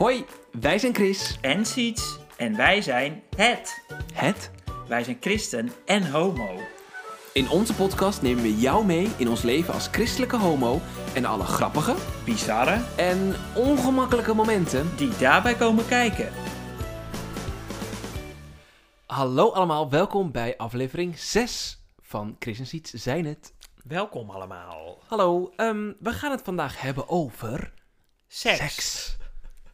[0.00, 0.24] Hoi,
[0.60, 1.38] wij zijn Chris.
[1.40, 2.18] en Siets.
[2.36, 3.82] En wij zijn het.
[4.14, 4.50] Het.
[4.88, 6.60] Wij zijn christen en homo.
[7.32, 10.80] In onze podcast nemen we jou mee in ons leven als christelijke homo
[11.14, 11.94] en alle grappige
[12.24, 14.96] Bizarre en ongemakkelijke momenten.
[14.96, 16.32] die daarbij komen kijken.
[19.06, 23.54] Hallo allemaal, welkom bij aflevering 6 van Chris en Siets zijn het.
[23.84, 24.98] Welkom allemaal.
[25.06, 27.72] Hallo, ehm, we gaan het vandaag hebben over
[28.28, 29.18] Seks.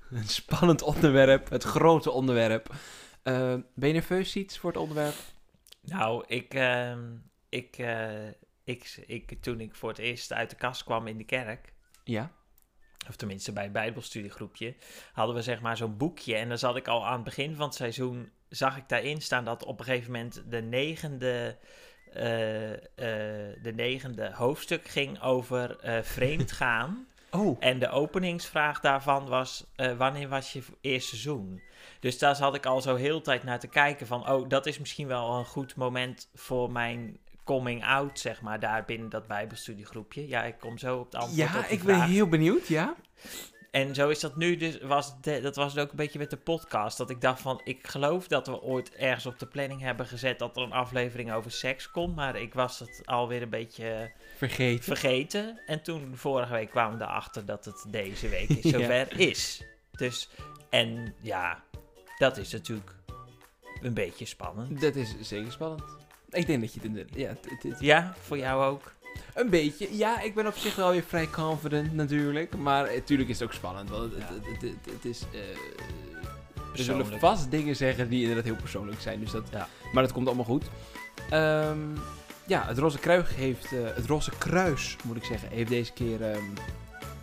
[0.10, 2.74] Een spannend onderwerp, het grote onderwerp.
[3.22, 5.14] Eh, ben je nerveus, Siets, voor het onderwerp?
[5.82, 7.14] Nou, ik, ehm,
[7.48, 8.28] ik, eh,
[8.64, 11.72] ik, ik, toen ik voor het eerst uit de kast kwam in de kerk,
[12.04, 12.30] Ja.
[13.08, 14.74] of tenminste bij een bijbelstudiegroepje,
[15.12, 16.36] hadden we zeg maar zo'n boekje.
[16.36, 19.44] En dan zat ik al aan het begin van het seizoen, zag ik daarin staan
[19.44, 21.58] dat op een gegeven moment de negende,
[22.06, 22.22] eh,
[23.62, 27.06] de negende hoofdstuk ging over vreemd gaan.
[27.36, 31.62] Oh, En de openingsvraag daarvan was: eh, wanneer was je eerste seizoen?
[32.00, 34.66] Dus daar zat ik al zo heel de tijd naar te kijken van, oh, dat
[34.66, 39.26] is misschien wel een goed moment voor mijn coming out, zeg maar, daar binnen dat
[39.26, 40.28] bijbelstudiegroepje.
[40.28, 42.94] Ja, ik kom zo op het antwoord op ja, die ik ben heel benieuwd, ja.
[43.76, 46.30] En zo is dat nu dus, was de- dat was het ook een beetje met
[46.30, 49.80] de podcast, dat ik dacht van, ik geloof dat we ooit ergens op de planning
[49.80, 53.48] hebben gezet dat er een aflevering over seks komt, maar ik was het alweer een
[53.50, 54.84] beetje Vergeet.
[54.84, 55.60] vergeten.
[55.66, 58.70] En toen vorige week kwamen we erachter dat het deze week is, Ja.
[58.78, 59.62] zover is.
[59.92, 60.28] Dus,
[60.70, 61.62] en ja,
[62.18, 62.94] dat is natuurlijk
[63.82, 64.80] een beetje spannend.
[64.80, 65.82] Dat is zeker spannend.
[66.30, 67.08] Ik denk dat je het.
[67.14, 68.94] Ja, het- het- Ja, voor jou ook.
[69.34, 69.96] Een beetje.
[69.96, 72.56] Ja, ik ben op zich wel weer vrij confident natuurlijk.
[72.56, 73.90] Maar natuurlijk is het ook spannend.
[73.90, 74.28] Want het, Ja.
[74.34, 75.22] het, het, het- het is...
[76.72, 79.20] we zullen vast dingen zeggen die inderdaad heel persoonlijk zijn.
[79.20, 79.68] Dus dat, Ja.
[79.92, 80.64] Maar dat komt allemaal goed.
[81.30, 81.78] Ehm,
[82.46, 83.64] ja, het Roze Kruis heeft...
[83.72, 86.44] eh, het Roze Kruis, moet ik zeggen, heeft deze keer ehm,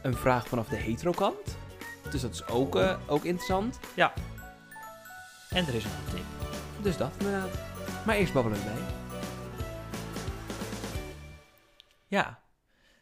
[0.02, 1.57] een vraag vanaf de hetero kant.
[2.11, 3.80] Dus dat is ook, eh, ook interessant.
[5.50, 6.23] En er is een tip.
[6.81, 7.50] Dus dat inderdaad.
[8.06, 8.66] Maar eerst babbelen we
[12.13, 12.40] Ja.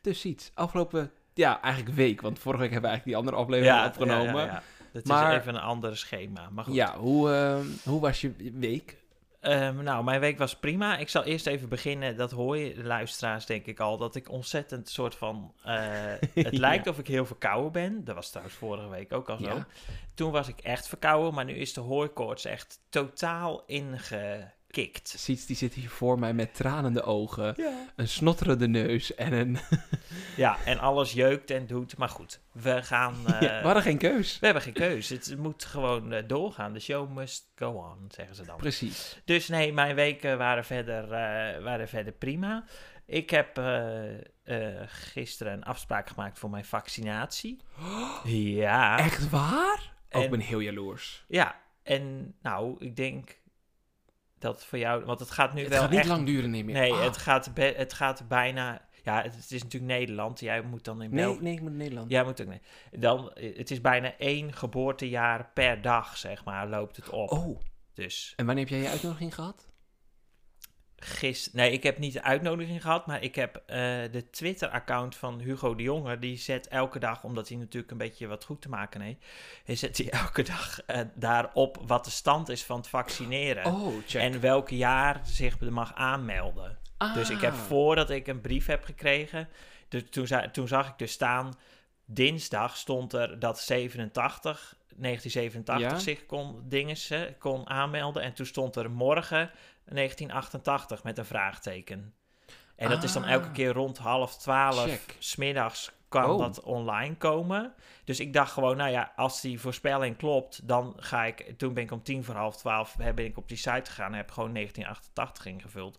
[0.02, 0.52] Dus iets.
[0.54, 2.22] Afgelopen, ja, eigenlijk week.
[2.22, 4.46] Want vorige week hebben we eigenlijk die andere aflevering ja, opgenomen.
[4.46, 4.64] Ja.
[4.94, 6.50] Dat Maar- is even een ander schema.
[6.50, 6.74] Maar goed.
[6.74, 9.00] Ja, hoe, ehm, hoe was je week?
[9.40, 10.98] Ehm, nou, mijn week was prima.
[10.98, 12.18] Ik zal eerst even beginnen.
[12.18, 13.98] Dat hoor je, luisteraars, denk ik al.
[13.98, 15.54] Dat ik ontzettend soort van.
[15.64, 15.74] eh,
[16.34, 16.60] het Ja.
[16.60, 18.04] lijkt of ik heel verkouden ben.
[18.04, 19.44] Dat was trouwens vorige week ook al zo.
[19.56, 19.68] Ja.
[20.14, 23.64] Toen was ik echt verkouden, maar nu is de hooikoorts echt totaal
[25.04, 27.74] Siets die zit hier voor mij met tranende ogen, Ja.
[27.96, 29.58] een snotterende neus en een...
[30.38, 31.98] ja, en alles jeukt en doet.
[31.98, 33.16] Maar goed, we gaan.
[33.28, 34.40] eh, ja, we hadden geen keus.
[34.40, 35.14] we hebben geen keuze.
[35.14, 36.74] Het moet gewoon eh, doorgaan.
[36.74, 38.58] De show must go on, zeggen ze dan.
[38.58, 39.22] Precies.
[39.26, 42.64] Dus nee, mijn weken waren verder, eh, waren verder prima.
[43.06, 47.60] Ik heb eh, eh, gisteren een afspraak gemaakt voor mijn vaccinatie.
[48.24, 48.98] Ja.
[49.00, 49.94] Echt waar?
[50.12, 51.26] Oh, ik En- ben heel jaloers.
[51.28, 53.40] Ja, en nou, ik denk
[54.42, 55.06] dat voor jou...
[55.06, 56.08] Want het gaat nu Het wel gaat niet echt...
[56.08, 56.76] lang duren niet meer.
[56.76, 57.04] Nee, Ah.
[57.04, 58.82] het, gaat be- het gaat bijna...
[59.04, 60.40] Ja, het, het is natuurlijk Nederland.
[60.40, 61.42] Jij moet dan in Nee, België...
[61.42, 62.12] nee, ik moet Nederland.
[62.12, 62.48] Jij moet ook...
[62.48, 62.62] Nee.
[62.92, 67.32] Dan, het is bijna één geboortejaar per dag, zeg maar, loopt het op.
[67.32, 67.60] Oh,
[67.94, 69.68] Dus en wanneer heb jij je uitnodiging gehad?
[71.04, 71.60] Gisteren...
[71.60, 73.78] Nee, ik heb niet de uitnodiging gehad, maar ik heb eh,
[74.12, 76.20] de Twitter-account van Hugo de Jonge.
[76.20, 79.26] Die zet elke dag, omdat hij natuurlijk een beetje wat goed te maken heeft...
[79.64, 83.66] Hij zet hij elke dag eh, daarop wat de stand is van het vaccineren.
[83.66, 84.22] Oh, check.
[84.22, 86.78] En welk jaar zich mag aanmelden.
[87.14, 87.60] Dus ik heb Ah.
[87.60, 89.50] voordat ik een brief heb gekregen,
[89.90, 91.54] dus toen, za- toen zag ik dus staan,
[92.06, 96.00] dinsdag stond er dat 87, 1987 Ja.
[96.00, 98.24] zich kon, dinges, hè, kon aanmelden.
[98.24, 99.52] En toen stond er morgen
[99.86, 102.14] 1988 met een vraagteken.
[102.76, 103.32] En dat is dan Ah.
[103.32, 105.16] elke keer rond half twaalf, Check.
[105.20, 106.40] smiddags kan Oh.
[106.40, 107.74] dat online komen.
[108.04, 111.54] Dus ik dacht gewoon, nou ja, als die voorspelling klopt, dan ga ik...
[111.58, 114.18] Toen ben ik om tien voor half twaalf ben ik op die site gegaan en
[114.18, 115.98] heb gewoon 1988 ingevuld.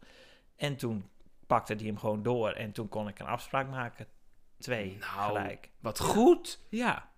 [0.56, 1.10] En toen
[1.46, 4.06] pakte die hem gewoon door en toen kon ik een afspraak maken.
[4.58, 5.70] Twee, Nou, gelijk.
[5.80, 6.60] Wat goed.
[6.68, 7.10] Ja,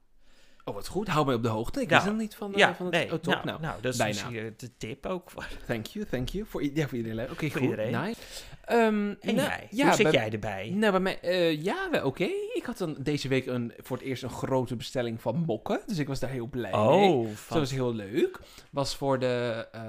[0.66, 1.08] Oh, wat goed.
[1.08, 1.81] Hou mij op de hoogte.
[1.81, 2.94] Ik wist nog niet van, eh, ja van het...
[2.94, 3.25] nee, oh, top.
[3.34, 4.20] nou, nou, nou, dat is bijna.
[4.38, 5.31] eh, de tip ook.
[5.31, 6.44] voor- Thank you, thank you.
[6.46, 7.31] Voor, ja, voor iedereen.
[7.31, 7.61] Oké, goed.
[7.61, 8.00] iedereen.
[8.02, 8.20] Nice.
[8.64, 10.70] Ehm, En nou, jij, ja, hoe zit bij- jij erbij?
[10.75, 12.25] Nou, bij mij, eh, ja, oké.
[12.55, 15.81] Ik had dan deze week een, voor het eerst een grote bestelling van mokken.
[15.87, 16.81] Dus ik was daar heel blij mee.
[16.81, 18.38] oh, Dat was heel leuk.
[18.70, 19.82] Was voor de, eh,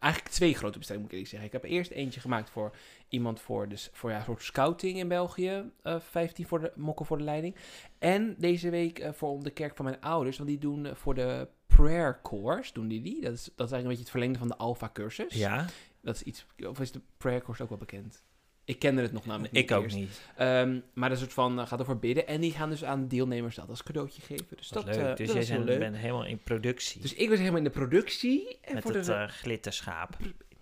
[0.00, 1.46] eigenlijk twee grote bestellingen moet ik eerlijk zeggen.
[1.46, 2.72] Ik heb eerst eentje gemaakt voor
[3.08, 5.70] iemand voor, dus, voor ja, een soort scouting in België.
[5.82, 7.56] eh 15 voor de mokken voor de leiding.
[7.98, 10.36] En deze week eh, voor de kerk van mijn ouders.
[10.36, 13.20] Want die doen eh, voor de prayer course, doen die die.
[13.20, 15.34] Dat is, dat is eigenlijk een beetje het verlengde van de alpha cursus.
[15.34, 15.66] ja,
[16.02, 18.22] Dat is iets, of is de prayer course ook wel bekend?
[18.64, 19.96] Ik kende het nog namelijk niet Ik ook eerst.
[19.96, 20.20] niet.
[20.36, 22.26] Ehm, maar een soort van uh, gaat over bidden.
[22.26, 24.56] En die gaan dus aan deelnemers dat als cadeautje geven.
[24.56, 25.04] Dus Wat dat, leuk.
[25.10, 27.00] uh, dus dat jij bent, helemaal in productie.
[27.00, 28.58] Dus ik was helemaal in de productie.
[28.60, 30.16] En met voor het de, glitterschaap.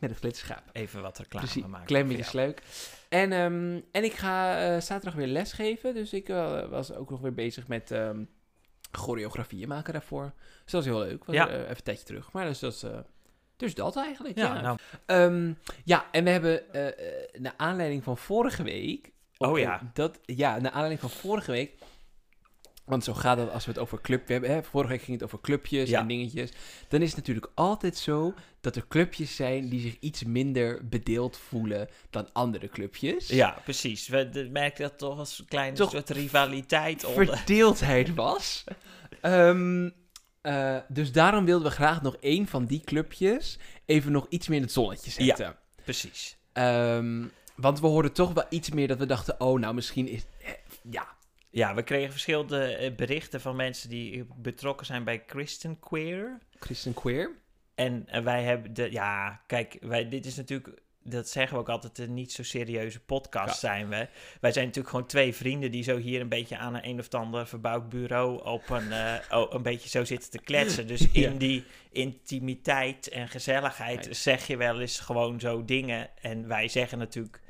[0.09, 0.63] Met het glitterschaap.
[0.73, 1.87] Even wat reclame Precies, maken.
[1.87, 2.47] klein voor beetje jou.
[2.47, 2.63] leuk.
[3.09, 5.95] En, ehm, en ik ga eh, zaterdag weer lesgeven.
[5.95, 8.25] Dus ik eh, was ook nog weer bezig met ehm
[8.93, 10.33] choreografieën maken daarvoor.
[10.63, 11.25] Dus dat is heel leuk.
[11.25, 11.49] Was Ja.
[11.49, 12.33] er, eh, even een tijdje terug.
[12.33, 12.85] Maar dus dat is...
[13.57, 14.61] dus dat eigenlijk, Ja, ja.
[14.61, 15.53] nou, Ehm,
[15.85, 16.63] ja, en we hebben
[17.39, 19.13] naar aanleiding van vorige week...
[19.39, 19.91] Oh ja.
[19.95, 21.75] Dat, ja, naar aanleiding van vorige week...
[22.85, 24.29] Want zo gaat het als we het over club...
[24.29, 26.01] Hebben, hè, vorige week ging het over clubjes Ja.
[26.01, 26.51] en dingetjes.
[26.89, 31.37] Dan is het natuurlijk altijd zo dat er clubjes zijn die zich iets minder bedeeld
[31.37, 33.29] voelen dan andere clubjes.
[33.29, 34.09] ja, precies.
[34.09, 37.37] We merken dat toch als een kleine Toch soort rivaliteit onder.
[37.37, 38.65] Verdeeldheid was.
[39.21, 39.91] Ehm,
[40.41, 44.57] eh, dus daarom wilden we graag nog één van die clubjes even nog iets meer
[44.57, 45.57] in het zonnetje zetten.
[45.85, 46.37] Precies.
[46.53, 47.25] Ehm,
[47.57, 50.23] want we hoorden toch wel iets meer dat we dachten, oh, nou misschien is...
[50.45, 50.51] eh,
[50.91, 51.07] Ja,
[51.55, 56.39] Ja, we kregen verschillende eh, berichten van mensen die betrokken zijn bij Christian Queer.
[56.59, 57.31] Christian Queer.
[57.75, 61.69] En eh, wij hebben de, ja, kijk, wij, dit is natuurlijk, dat zeggen we ook
[61.69, 63.69] altijd, een niet zo serieuze podcast Ja.
[63.69, 64.09] zijn we.
[64.41, 67.13] Wij zijn natuurlijk gewoon twee vrienden die zo hier een beetje aan een een of
[67.15, 70.87] ander verbouwd bureau op een, eh, oh, een beetje zo zitten te kletsen.
[70.87, 71.29] Dus Ja.
[71.29, 76.11] in die intimiteit en gezelligheid zeg je wel eens gewoon zo dingen.
[76.23, 77.41] En wij zeggen natuurlijk,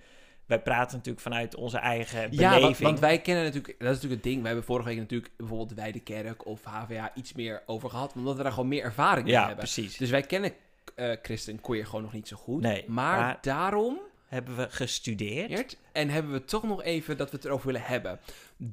[0.46, 2.62] wij praten natuurlijk vanuit onze eigen Ja, beleving.
[2.62, 4.40] want, want wij kennen natuurlijk, dat is natuurlijk het ding.
[4.40, 8.12] We hebben vorige week natuurlijk bijvoorbeeld de Wijde Kerk of HVA iets meer over gehad,
[8.14, 9.56] omdat we daar gewoon meer ervaring mee ja, hebben.
[9.64, 9.96] precies.
[9.96, 10.52] Dus wij kennen
[10.94, 12.60] eh Christian Queer gewoon nog niet zo goed.
[12.62, 15.76] Nee, maar, maar- daarom Hebben we gestudeerd.
[15.92, 18.20] En hebben we toch nog even dat we het erover willen hebben.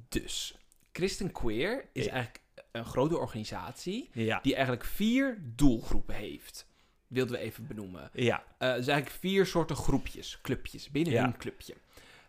[0.10, 0.56] Dus,
[0.92, 2.12] Christian Queer is Ja.
[2.12, 6.66] eigenlijk een grote organisatie Ja, die eigenlijk vier doelgroepen heeft.
[7.12, 8.10] Wilden we even benoemen.
[8.14, 11.22] ja, dus eigenlijk vier soorten groepjes, clubjes, binnen Ja.
[11.24, 11.76] hun clubje.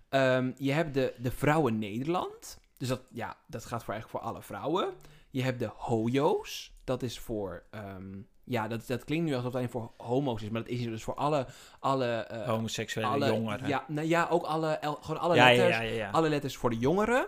[0.08, 2.58] Ehm, je hebt de, de Vrouwen Nederland.
[2.76, 4.94] Dus dat, ja, dat gaat voor eigenlijk voor alle vrouwen.
[5.30, 6.72] Je hebt de Hojo's.
[6.84, 7.62] Dat is voor...
[7.70, 10.48] ehm, ja, dat, dat klinkt nu alsof het alleen voor homo's is.
[10.48, 11.46] Maar dat is dus voor alle...
[11.80, 13.68] alle eh, homoseksuele alle, jongeren.
[13.68, 15.94] Ja, nou ja, ook alle, el- gewoon alle ja, letters.
[15.94, 16.10] ja.
[16.10, 17.26] Alle letters voor de jongeren.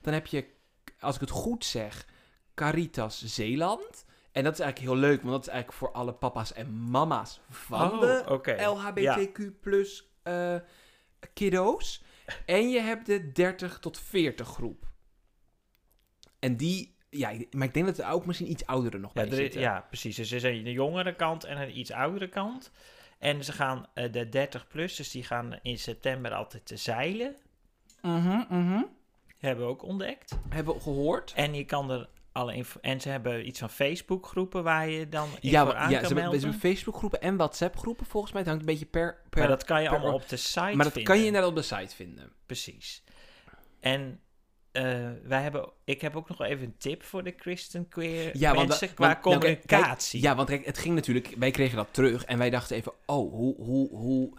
[0.00, 0.46] Dan heb je,
[1.00, 2.06] als ik het goed zeg,
[2.54, 4.04] Caritas Zeeland.
[4.34, 7.40] En dat is eigenlijk heel leuk, want dat is eigenlijk voor alle papa's en mama's
[7.50, 8.64] van Oh, de oké.
[8.66, 10.56] LHBTQ plus eh,
[11.32, 12.02] kiddo's.
[12.46, 14.86] En je hebt de 30 tot 40 groep.
[16.38, 19.30] En die, ja, maar ik denk dat er ook misschien iets ouderen nog Ja, bij
[19.30, 19.60] is- zitten.
[19.60, 20.16] ja, precies.
[20.16, 22.70] Dus er is een jongere kant en een iets oudere kant.
[23.18, 27.36] En ze gaan eh, de 30 plus, dus die gaan in september altijd te zeilen.
[28.02, 28.82] Mhm, mhm.
[29.38, 30.38] Hebben we ook ontdekt.
[30.48, 31.32] Hebben we gehoord.
[31.36, 35.28] En je kan er alle en ze hebben iets van Facebook groepen waar je dan
[35.40, 36.40] in Ja, voor aan ja kan ze, melden.
[36.40, 38.40] hebben Facebookgroepen en WhatsApp-groepen volgens mij.
[38.42, 39.20] Het hangt een beetje per...
[39.30, 41.04] per maar dat kan je per- allemaal op de site maar dat vinden.
[41.04, 42.32] kan je inderdaad op de site vinden.
[42.46, 43.02] Precies.
[43.80, 44.20] En
[44.72, 48.52] eh, wij hebben, ik heb ook nog even een tip voor de Christian queer Ja,
[48.52, 50.22] mensen qua want- nou, kijk, communicatie.
[50.22, 51.34] Ja, want het ging natuurlijk...
[51.38, 52.92] Wij kregen dat terug en wij dachten even...
[53.06, 53.54] Oh, hoe...
[53.56, 54.32] hoe, hoe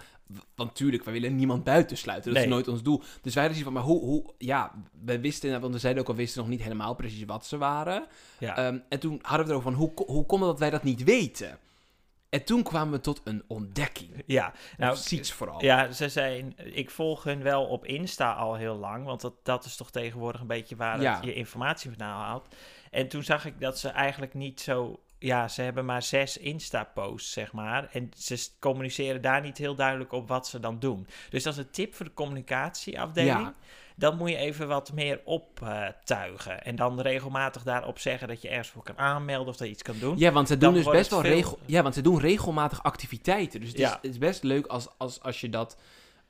[0.56, 2.34] want natuurlijk, wij willen niemand buitensluiten.
[2.34, 3.02] Dat is nooit ons doel.
[3.22, 4.00] Dus wij hadden zoiets van, maar hoe...
[4.00, 4.72] hoe ja,
[5.06, 5.62] we wisten...
[5.62, 8.08] Want we zeiden ook al, we wisten nog niet helemaal precies wat ze waren.
[8.40, 8.58] ja.
[8.58, 11.04] Ehm, en toen hadden we erover van, hoe, hoe kon het dat wij dat niet
[11.04, 11.60] weten?
[12.30, 14.24] En toen kwamen we tot een ontdekking.
[14.26, 14.54] ja.
[14.78, 15.64] Nou, ziets vooral.
[15.64, 19.66] Ja, ze zijn, ik volg hun wel op Insta al heel lang, want dat, dat
[19.66, 21.20] is toch tegenwoordig een beetje waar Ja.
[21.24, 22.48] je informatie vandaan haalt.
[22.92, 27.32] En toen zag ik dat ze eigenlijk niet zo, ja, ze hebben maar zes Insta-posts,
[27.32, 27.90] zeg maar.
[27.92, 31.08] En ze communiceren daar niet heel duidelijk op wat ze dan doen.
[31.30, 33.40] Dus dat is een tip voor de communicatieafdeling.
[33.40, 33.54] Ja.
[33.98, 36.64] Dan moet je even wat meer optuigen.
[36.64, 39.82] en dan regelmatig daarop zeggen dat je ergens voor kan aanmelden of dat je iets
[39.84, 40.18] kan doen.
[40.18, 42.84] Ja, want ze doen Dan dus best wel veel- regel, ja, want ze doen regelmatig
[42.84, 43.60] activiteiten.
[43.60, 43.94] Dus het, is, Ja.
[44.02, 45.78] het is best leuk als, als, als, je dat,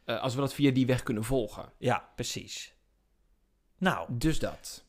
[0.05, 1.69] eh, als we dat via die weg kunnen volgen.
[1.77, 2.73] Ja, precies.
[3.77, 4.85] Nou, Dus dat.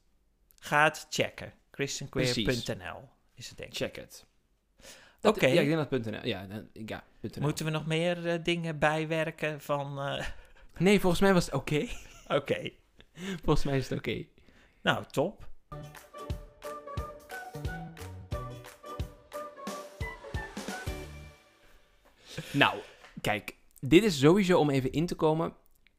[0.59, 1.53] ga het checken.
[1.71, 3.77] christianqueer.nl is het denk ik.
[3.77, 3.95] Check.
[3.95, 5.47] Dat- Oké.
[5.47, 6.27] Ja, ik denk dat .nl.
[6.27, 7.31] Ja, dan- ja .nl.
[7.41, 10.01] Moeten we nog meer eh, dingen bijwerken van...
[10.01, 10.27] eh,
[10.79, 11.87] Nee, volgens mij was het oké.
[12.39, 12.71] Oké,
[13.45, 14.25] volgens mij is het oké.
[14.83, 15.49] nou top.
[22.53, 22.79] Nou,
[23.21, 23.57] kijk.
[23.81, 25.55] Dit is sowieso om even in te komen.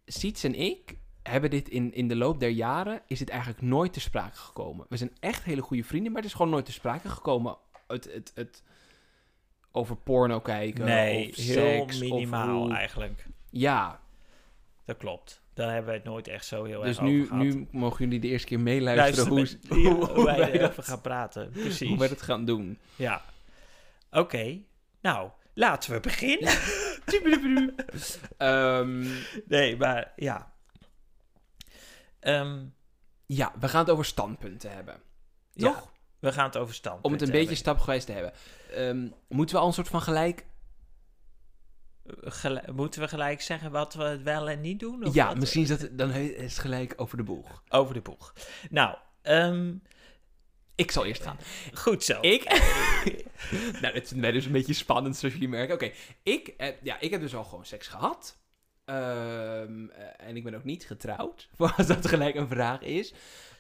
[0.06, 0.98] Siets en ik
[1.30, 3.02] hebben dit in, in de loop der jaren...
[3.08, 4.86] is dit eigenlijk nooit ter sprake gekomen.
[4.90, 6.12] We zijn echt hele goede vrienden...
[6.12, 7.58] maar het is gewoon nooit ter sprake gekomen...
[7.88, 8.64] het, het, het
[9.72, 13.26] over porno kijken Nee, of heel minimaal hoe- eigenlijk.
[13.50, 14.00] Ja,
[14.86, 15.42] Dat klopt.
[15.54, 17.44] Daar hebben we het nooit echt zo heel dus erg over nu, gehad.
[17.44, 20.84] nu mogen jullie de eerste keer meeluisteren Luisteren hoe, met- hoe, ja, hoe wij erover
[20.84, 21.50] gaan praten.
[21.52, 21.88] Precies.
[21.90, 22.78] hoe wij dat gaan doen.
[22.96, 23.22] Ja.
[24.12, 24.60] Oké,
[25.02, 26.54] nou, laten we beginnen.
[28.38, 29.06] Ehm,
[29.48, 30.52] Nee, maar ja.
[32.28, 32.66] Ehm,
[33.26, 35.02] ja, we gaan het over standpunten hebben.
[35.54, 35.92] ja, Toch?
[36.20, 37.04] we gaan het over stand.
[37.04, 38.34] Om het een beetje stapgewijs te hebben.
[38.72, 40.46] Ehm, moeten we al een soort van gelijk...
[42.22, 45.06] Gel- moeten we gelijk zeggen wat we wel en niet doen?
[45.06, 45.38] Of ja, wat?
[45.38, 47.64] misschien is dat dan is het gelijk over de boeg.
[47.70, 48.34] Over de boeg.
[48.70, 49.76] Nou, ehm,
[50.76, 51.38] Ik zal eerst gaan.
[51.74, 52.18] goed zo.
[52.22, 52.44] Ik?
[53.82, 55.76] nou, het is mij dus een beetje spannend, zoals jullie merken.
[55.76, 55.92] Oké,
[56.24, 58.38] ik, eh, ja, ik heb dus al gewoon seks gehad.
[58.88, 63.14] Ehm, eh, en ik ben ook niet getrouwd, voor als dat gelijk een vraag is.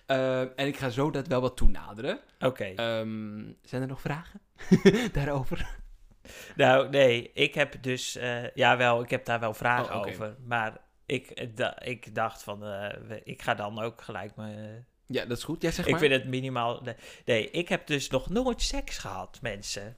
[0.05, 2.19] Ehm, en ik ga zo dat wel wat toenaderen.
[2.39, 2.63] Oké.
[2.63, 4.41] Ehm, zijn er nog vragen
[5.13, 5.75] daarover?
[6.55, 10.36] Nou, nee, ik heb dus, eh jawel, ik heb daar wel vragen Oh, over.
[10.46, 12.63] Maar ik, eh, da- ik dacht van,
[13.24, 14.79] ik ga dan ook gelijk me...
[15.07, 15.62] Ja, dat is goed.
[15.62, 16.00] Ja, zeg ik maar.
[16.00, 16.81] vind het minimaal...
[16.81, 19.96] nee, Nee, ik heb dus nog nooit seks gehad, mensen.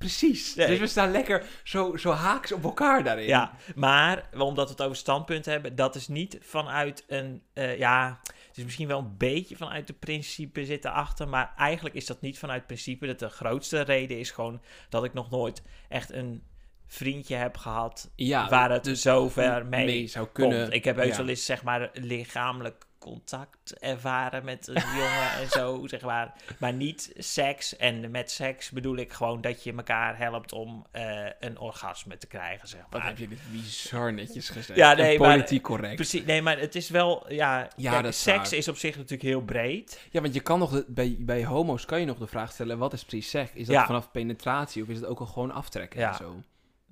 [0.00, 0.54] Precies.
[0.54, 0.66] Nee.
[0.66, 3.26] Dus we staan lekker zo, zo haaks op elkaar daarin.
[3.26, 8.20] Ja, maar omdat we het over standpunt hebben, dat is niet vanuit een, eh, ja,
[8.48, 12.20] het is misschien wel een beetje vanuit de principe zitten achter, maar eigenlijk is dat
[12.20, 13.06] niet vanuit principe.
[13.06, 16.42] Dat de grootste reden is gewoon dat ik nog nooit echt een
[16.86, 20.60] vriendje heb gehad Ja, waar het dus zo ver mee, mee zou kunnen.
[20.60, 20.74] komt.
[20.74, 21.16] Ik heb heus ja.
[21.16, 26.32] wel eens, zeg maar, lichamelijk contact ervaren met een jongen en zo, zeg maar.
[26.58, 27.76] Maar niet seks.
[27.76, 32.26] En met seks bedoel ik gewoon dat je elkaar helpt om eh, een orgasme te
[32.26, 33.08] krijgen, zeg Wat maar.
[33.08, 34.78] heb je dit bizar netjes gezegd.
[34.78, 35.94] Ja, En nee, maar- politiek correct.
[35.94, 38.58] Precies, nee, maar het is wel, ja, Ja, kijk, is seks waar.
[38.58, 40.00] is op zich natuurlijk heel breed.
[40.10, 42.78] Ja, want je kan nog, de- bij, bij homo's kan je nog de vraag stellen,
[42.78, 43.50] wat is precies seks?
[43.54, 43.86] Is dat Ja.
[43.86, 46.08] vanaf penetratie of is het ook al gewoon aftrekken Ja.
[46.10, 46.42] en zo?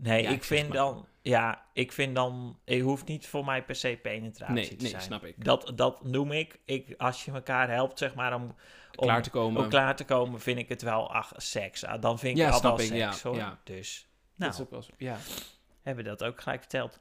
[0.00, 0.76] Nee, Ja, ik vind maar.
[0.76, 4.74] dan, ja, ik vind dan, het hoeft niet voor mij per se penetratie Nee, te
[4.82, 5.02] nee, zijn.
[5.02, 5.44] snap ik.
[5.44, 8.54] Dat, dat noem ik, ik, als je elkaar helpt, zeg maar, om, om
[8.90, 9.62] Klaar te komen.
[9.62, 11.84] om klaar te komen, vind ik het wel, ach, seks.
[11.84, 13.38] Ah, dan vind ik Ja, het al wel ik, seks, ja, hoor.
[13.38, 13.58] ja.
[13.64, 15.16] Dus, Dat nou, is ook wel zo- ja.
[15.88, 16.98] Hebben dat ook gelijk verteld.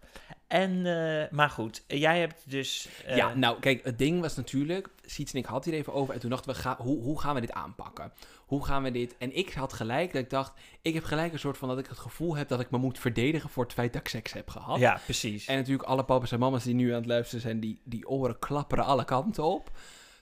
[0.48, 2.90] En, eh, maar goed, jij hebt dus...
[3.06, 6.14] eh, ja, nou kijk, het ding was natuurlijk, Siets en ik hadden hier even over
[6.14, 8.12] en toen dachten we, ga, hoe, hoe gaan we dit aanpakken?
[8.46, 9.16] Hoe gaan we dit?
[9.18, 11.88] En ik had gelijk dat ik dacht, ik heb gelijk een soort van dat ik
[11.88, 14.50] het gevoel heb dat ik me moet verdedigen voor het feit dat ik seks heb
[14.50, 14.80] gehad.
[14.80, 15.48] ja, precies.
[15.48, 18.40] En natuurlijk alle papa's en mama's die nu aan het luisteren zijn, die, die oren
[18.40, 19.72] klapperen alle kanten op.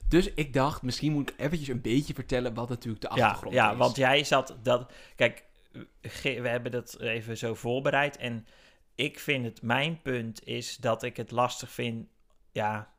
[0.08, 3.54] Dus ik dacht, misschien moet ik eventjes een beetje vertellen wat natuurlijk de ja, achtergrond
[3.54, 3.76] ja, is.
[3.76, 4.92] want jij zat dat.
[5.16, 5.44] Kijk,
[6.22, 8.16] we hebben dat even zo voorbereid.
[8.16, 8.46] En
[8.94, 12.06] ik vind het, mijn punt is dat ik het lastig vind.
[12.52, 12.90] Ja,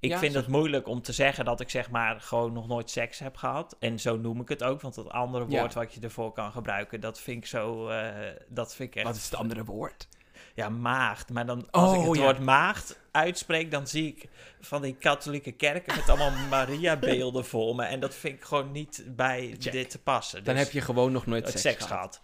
[0.00, 2.68] ik Ja, vind zeg- het moeilijk om te zeggen dat ik zeg maar gewoon nog
[2.68, 3.76] nooit seks heb gehad.
[3.78, 5.58] En zo noem ik het ook, want dat andere Ja.
[5.60, 7.88] woord wat je ervoor kan gebruiken, dat vind ik zo.
[7.88, 9.06] eh, dat vind ik echt.
[9.06, 10.08] Wat is het andere woord?
[10.54, 11.30] Ja, maagd.
[11.30, 12.22] Maar dan, als ik Oh, het ja.
[12.22, 14.28] woord maagd uitspreek, dan zie ik
[14.60, 17.84] van die katholieke kerken met allemaal Maria-beelden voor me.
[17.84, 19.72] En dat vind ik gewoon niet bij Check.
[19.72, 20.44] dit te passen.
[20.44, 22.20] Dan Dus heb je gewoon nog nooit seks, seks, gehad.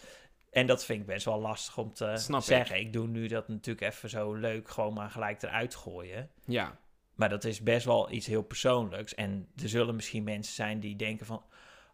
[0.51, 2.47] En dat vind ik best wel lastig om te Snap ik.
[2.47, 2.77] zeggen.
[2.81, 2.93] Ik.
[2.93, 6.31] doe nu dat natuurlijk even zo leuk, gewoon maar gelijk eruit gooien.
[6.45, 6.77] Ja.
[7.15, 9.15] Maar dat is best wel iets heel persoonlijks.
[9.15, 11.43] En er zullen misschien mensen zijn die denken van...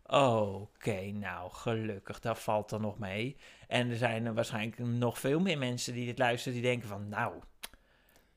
[0.06, 3.36] "Oh, Oké, nou gelukkig, dat valt er nog mee.
[3.68, 6.52] En er zijn er waarschijnlijk nog veel meer mensen die dit luisteren...
[6.58, 7.32] die denken van, nou,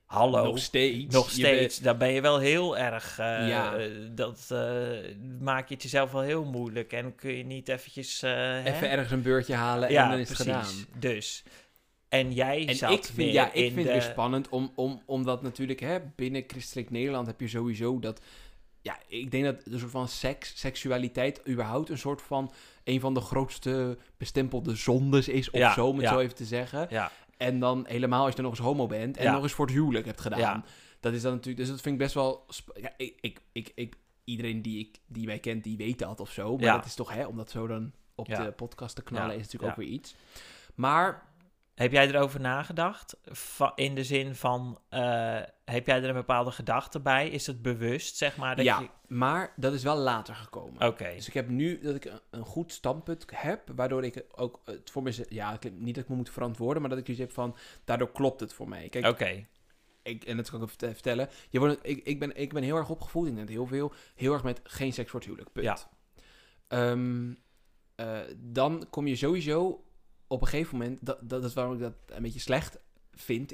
[0.05, 1.13] hallo, Nog steeds.
[1.13, 3.19] nog steeds, daar ben je wel heel erg.
[3.19, 3.77] eh, Ja.
[4.11, 6.93] dat eh, maak je het jezelf wel heel moeilijk.
[6.93, 8.21] En kun je niet eventjes.
[8.21, 8.63] eh, hè?
[8.63, 10.73] Even ergens een beurtje halen ja, en dan is het gedaan.
[10.97, 11.43] Dus.
[12.09, 15.01] En jij En zat ik vind, ja, ik in vind het weer spannend, om, om,
[15.05, 18.21] omdat natuurlijk hè, binnen Christelijk Nederland heb je sowieso dat...
[18.85, 22.51] Ja, ik denk dat een soort van seks, seksualiteit überhaupt een soort van...
[22.83, 26.11] een van de grootste bestempelde zondes is, of Ja, zo, om het ja.
[26.11, 26.87] zo even te zeggen.
[26.89, 29.65] Ja, En dan helemaal als je dan nog eens homo bent en nog eens voor
[29.65, 30.65] het huwelijk hebt gedaan.
[30.99, 31.57] Dat is dan natuurlijk...
[31.57, 32.45] Dus dat vind ik best wel...
[32.73, 36.31] Ja, ik, ik, ik, ik, iedereen die, ik, die mij kent, die weet dat of
[36.31, 36.57] zo.
[36.57, 39.43] Maar dat is toch, hè, om dat zo dan op de podcast te knallen, is
[39.43, 40.15] natuurlijk ook weer iets.
[40.75, 41.23] Maar
[41.75, 43.17] Heb jij erover nagedacht?
[43.75, 47.29] In de zin van, eh, heb jij er een bepaalde gedachte bij?
[47.29, 48.55] Is het bewust, zeg maar?
[48.55, 48.89] Dat ja, Je...
[49.07, 50.87] maar dat is wel later gekomen.
[50.87, 54.91] Oké, Dus ik heb nu dat ik een, goed standpunt heb, waardoor ik ook het
[54.91, 57.31] voor mezelf, ja, het niet dat ik me moet verantwoorden, maar dat ik dus heb
[57.31, 58.89] van, daardoor klopt het voor mij.
[58.89, 59.45] Kijk, oké.
[60.03, 61.29] ik, en dat kan ik even vertellen.
[61.49, 64.33] Je wordt, ik, ik, ben, ik ben heel erg opgevoed, ik denk heel veel, heel
[64.33, 65.65] erg met geen seks voor het huwelijk, punt.
[65.65, 65.77] Ja.
[66.67, 67.33] Ehm,
[67.95, 69.83] eh, dan kom je sowieso
[70.27, 72.79] op een gegeven moment, dat, dat is waarom ik dat een beetje slecht
[73.13, 73.53] vind.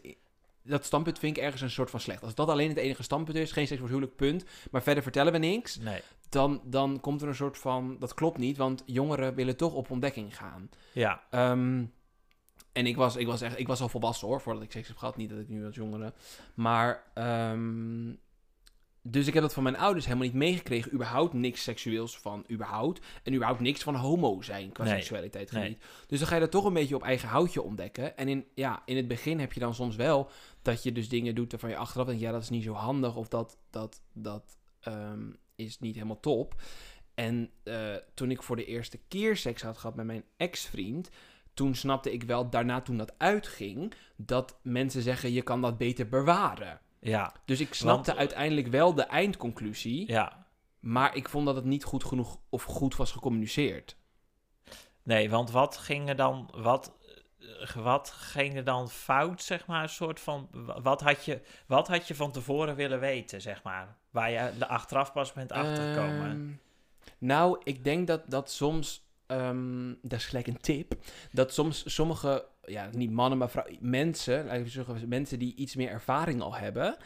[0.63, 2.23] Dat standpunt vind ik ergens een soort van slecht.
[2.23, 4.45] Als dat alleen het enige standpunt is, geen seks huwelijk, punt.
[4.71, 7.95] Maar verder vertellen we niks Nee, dan, dan komt er een soort van...
[7.99, 10.69] Dat klopt niet, want jongeren willen toch op ontdekking gaan.
[10.91, 11.85] ja, Ehm,
[12.71, 14.97] en ik was, ik, was echt, ik was al volwassen hoor, voordat ik seks heb
[14.97, 15.17] gehad.
[15.17, 16.13] Niet dat ik nu als jongere...
[16.53, 18.09] Maar ehm,
[19.03, 20.93] dus ik heb dat van mijn ouders helemaal niet meegekregen.
[20.93, 23.05] Überhaupt niks seksueels van überhaupt.
[23.23, 25.77] En überhaupt niks van homo zijn qua Nee, seksualiteit nee.
[26.07, 28.17] Dus dan ga je dat toch een beetje op eigen houtje ontdekken.
[28.17, 30.29] En in, ja, in het begin heb je dan soms wel
[30.61, 32.21] dat je dus dingen doet waarvan je achteraf denkt...
[32.21, 36.61] ja, dat is niet zo handig of dat, dat, dat ehm, is niet helemaal top.
[37.13, 41.09] En eh, toen ik voor de eerste keer seks had gehad met mijn ex-vriend...
[41.53, 43.93] toen snapte ik wel, daarna toen dat uitging...
[44.15, 46.79] dat mensen zeggen, je kan dat beter bewaren.
[47.03, 50.11] Ja, Dus ik snapte Want- uiteindelijk wel de eindconclusie...
[50.11, 50.39] ja.
[50.79, 53.95] Maar ik vond dat het niet goed genoeg of goed was gecommuniceerd.
[55.03, 56.97] Nee, want wat ging er dan, wat,
[57.39, 61.41] eh, wat ging er dan fout, zeg maar, een soort van, wa- wat had je,
[61.67, 65.51] wat had je van tevoren willen weten, zeg maar, waar je de achteraf pas bent
[65.51, 66.29] achtergekomen?
[66.31, 66.51] Ehm,
[67.17, 70.93] nou, ik denk dat, dat soms, ehm, dat is gelijk een tip,
[71.31, 76.41] dat soms sommige, ja, niet mannen, maar vrouwen, mensen, zeggen, mensen die iets meer ervaring
[76.41, 76.97] al hebben,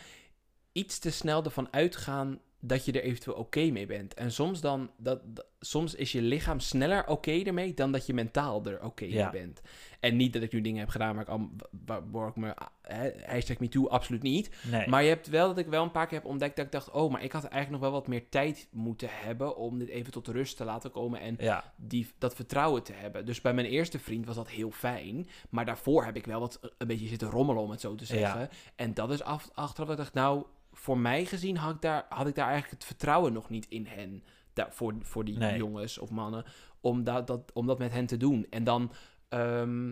[0.71, 4.13] iets te snel ervan uitgaan dat je er eventueel oké mee bent.
[4.13, 8.13] En soms dan, dat, dat- soms is je lichaam sneller oké ermee dan dat je
[8.13, 9.29] mentaal er oké Ja.
[9.31, 9.61] mee bent.
[9.99, 11.49] En niet dat ik nu dingen heb gedaan waar ik al,
[11.85, 14.49] waar, waar ik me, hè, hashtag me toe, absoluut niet.
[14.71, 14.87] nee.
[14.87, 16.91] Maar je hebt wel dat ik wel een paar keer heb ontdekt dat ik dacht,
[16.91, 20.11] oh, maar ik had eigenlijk nog wel wat meer tijd moeten hebben om dit even
[20.11, 23.25] tot rust te laten komen en ja, die, dat vertrouwen te hebben.
[23.25, 26.59] Dus bij mijn eerste vriend was dat heel fijn, maar daarvoor heb ik wel wat
[26.77, 28.49] een beetje zitten rommelen om het zo te zeggen.
[28.75, 30.45] En dat is af, achteraf dat ik dacht, nou,
[30.77, 33.85] voor mij gezien had ik daar, had ik daar eigenlijk het vertrouwen nog niet in
[33.85, 35.57] hen, daar, voor, voor die Nee.
[35.57, 36.45] jongens of mannen,
[36.81, 38.47] om dat, dat, om dat met hen te doen.
[38.49, 38.91] En dan,
[39.29, 39.91] ehm,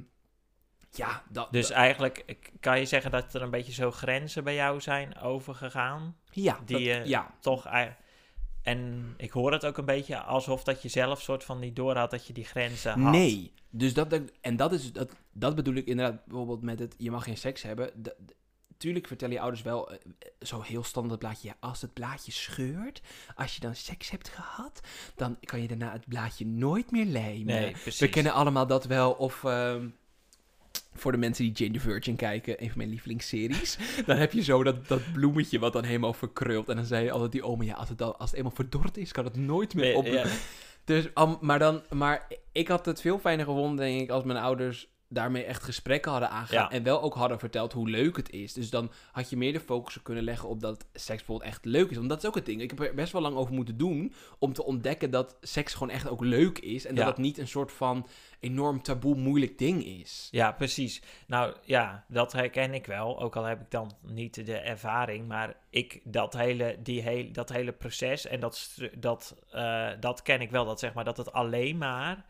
[0.92, 4.82] ja, dat, dus eigenlijk kan je zeggen dat er een beetje zo grenzen bij jou
[4.82, 7.66] zijn overgegaan, ja, die dat- je ja, toch
[8.62, 11.96] en ik hoor het ook een beetje alsof dat je zelf soort van niet door
[11.96, 13.12] had dat je die grenzen had.
[13.12, 13.54] Nee.
[13.70, 17.24] Dus dat, en dat, is, dat, dat bedoel ik inderdaad bijvoorbeeld met het je mag
[17.24, 18.04] geen seks hebben.
[18.78, 21.48] Tuurlijk vertellen je ouders wel eh, eh, zo heel standaard blaadje.
[21.48, 23.02] Ja, als het blaadje scheurt,
[23.36, 24.82] als je dan seks hebt gehad,
[25.16, 27.46] dan kan je daarna het blaadje nooit meer lijmen.
[27.46, 28.00] Nee, precies.
[28.00, 29.12] We kennen allemaal dat wel.
[29.12, 29.88] Of ehm,
[30.94, 33.78] voor de mensen die Jane the Virgin kijken, een van mijn lievelingsseries.
[34.06, 36.70] dan heb je zo dat, dat bloemetje wat dan helemaal verkrult.
[36.70, 38.98] En dan zei je altijd die oma, ja, als het, dan, als het eenmaal verdord
[38.98, 40.06] is, kan het nooit meer Nee, op.
[40.06, 40.26] ja.
[40.86, 41.08] Dus,
[41.42, 45.44] maar, dan, maar ik had het veel fijner gevonden, denk ik, als mijn ouders daarmee
[45.44, 46.68] echt gesprekken hadden aangegaan.
[46.70, 46.72] Ja.
[46.72, 48.54] En wel ook hadden verteld hoe leuk het is.
[48.54, 51.90] Dus dan had je meer de focus kunnen leggen op dat seks bijvoorbeeld echt leuk
[51.90, 51.98] is.
[51.98, 52.62] Want dat is ook het ding.
[52.62, 55.90] Ik heb er best wel lang over moeten doen om te ontdekken dat seks gewoon
[55.90, 56.86] echt ook leuk is.
[56.86, 58.08] En dat het niet een soort van
[58.40, 60.28] enorm taboe moeilijk ding is.
[60.32, 61.02] Ja, precies.
[61.28, 63.22] Nou ja, dat herken ik wel.
[63.22, 65.28] Ook al heb ik dan niet de ervaring.
[65.28, 70.42] Maar ik, dat hele, die heel, dat hele proces en dat, dat, eh, dat ken
[70.42, 70.66] ik wel.
[70.66, 72.26] Dat zeg maar dat het alleen maar,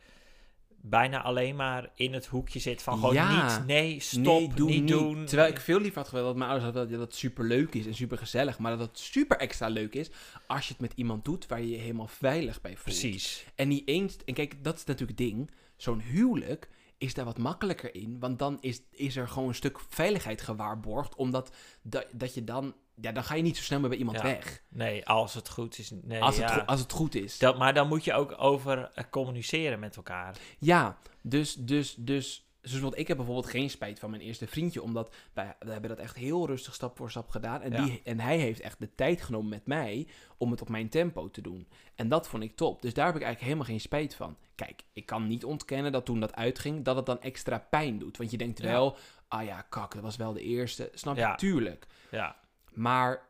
[0.86, 3.58] bijna alleen maar in het hoekje zit van gewoon Ja.
[3.58, 4.90] niet, nee, stop, nee, doe niet, niet.
[4.92, 5.26] doen.
[5.26, 7.74] Terwijl ik veel liever had gewild dat mijn ouders hadden dat dat het super leuk
[7.76, 8.60] is en super gezellig.
[8.60, 10.10] Maar dat het super extra leuk is
[10.48, 12.84] als je het met iemand doet waar je je helemaal veilig bij voelt.
[12.84, 13.46] Precies.
[13.56, 15.52] En niet eens, en kijk, dat is natuurlijk het ding.
[15.78, 18.20] Zo'n huwelijk is daar wat makkelijker in.
[18.20, 21.16] Want dan is, is er gewoon een stuk veiligheid gewaarborgd.
[21.16, 24.18] Omdat dat, dat je dan, ja, dan ga je niet zo snel meer bij iemand
[24.18, 24.24] Ja.
[24.24, 24.62] weg.
[24.70, 25.92] Nee, als het goed is.
[26.02, 26.58] Nee, als, het, ja.
[26.66, 27.38] als het goed is.
[27.38, 30.38] dat, maar dan moet je ook over eh, communiceren met elkaar.
[30.60, 34.82] Ja, dus, dus, dus, dus bijvoorbeeld, ik heb bijvoorbeeld geen spijt van mijn eerste vriendje,
[34.82, 37.62] omdat wij, we hebben dat echt heel rustig stap voor stap gedaan.
[37.62, 37.84] En, Ja.
[37.86, 41.30] die, en hij heeft echt de tijd genomen met mij om het op mijn tempo
[41.30, 41.68] te doen.
[41.96, 42.82] En dat vond ik top.
[42.82, 44.38] Dus daar heb ik eigenlijk helemaal geen spijt van.
[44.56, 48.18] Kijk, ik kan niet ontkennen dat toen dat uitging, dat het dan extra pijn doet.
[48.18, 50.90] Want je denkt wel, ah ja, kak, dat was wel de eerste.
[50.94, 51.34] Snap je?
[51.36, 51.88] Tuurlijk.
[52.12, 52.36] Ja,
[52.74, 53.28] Maar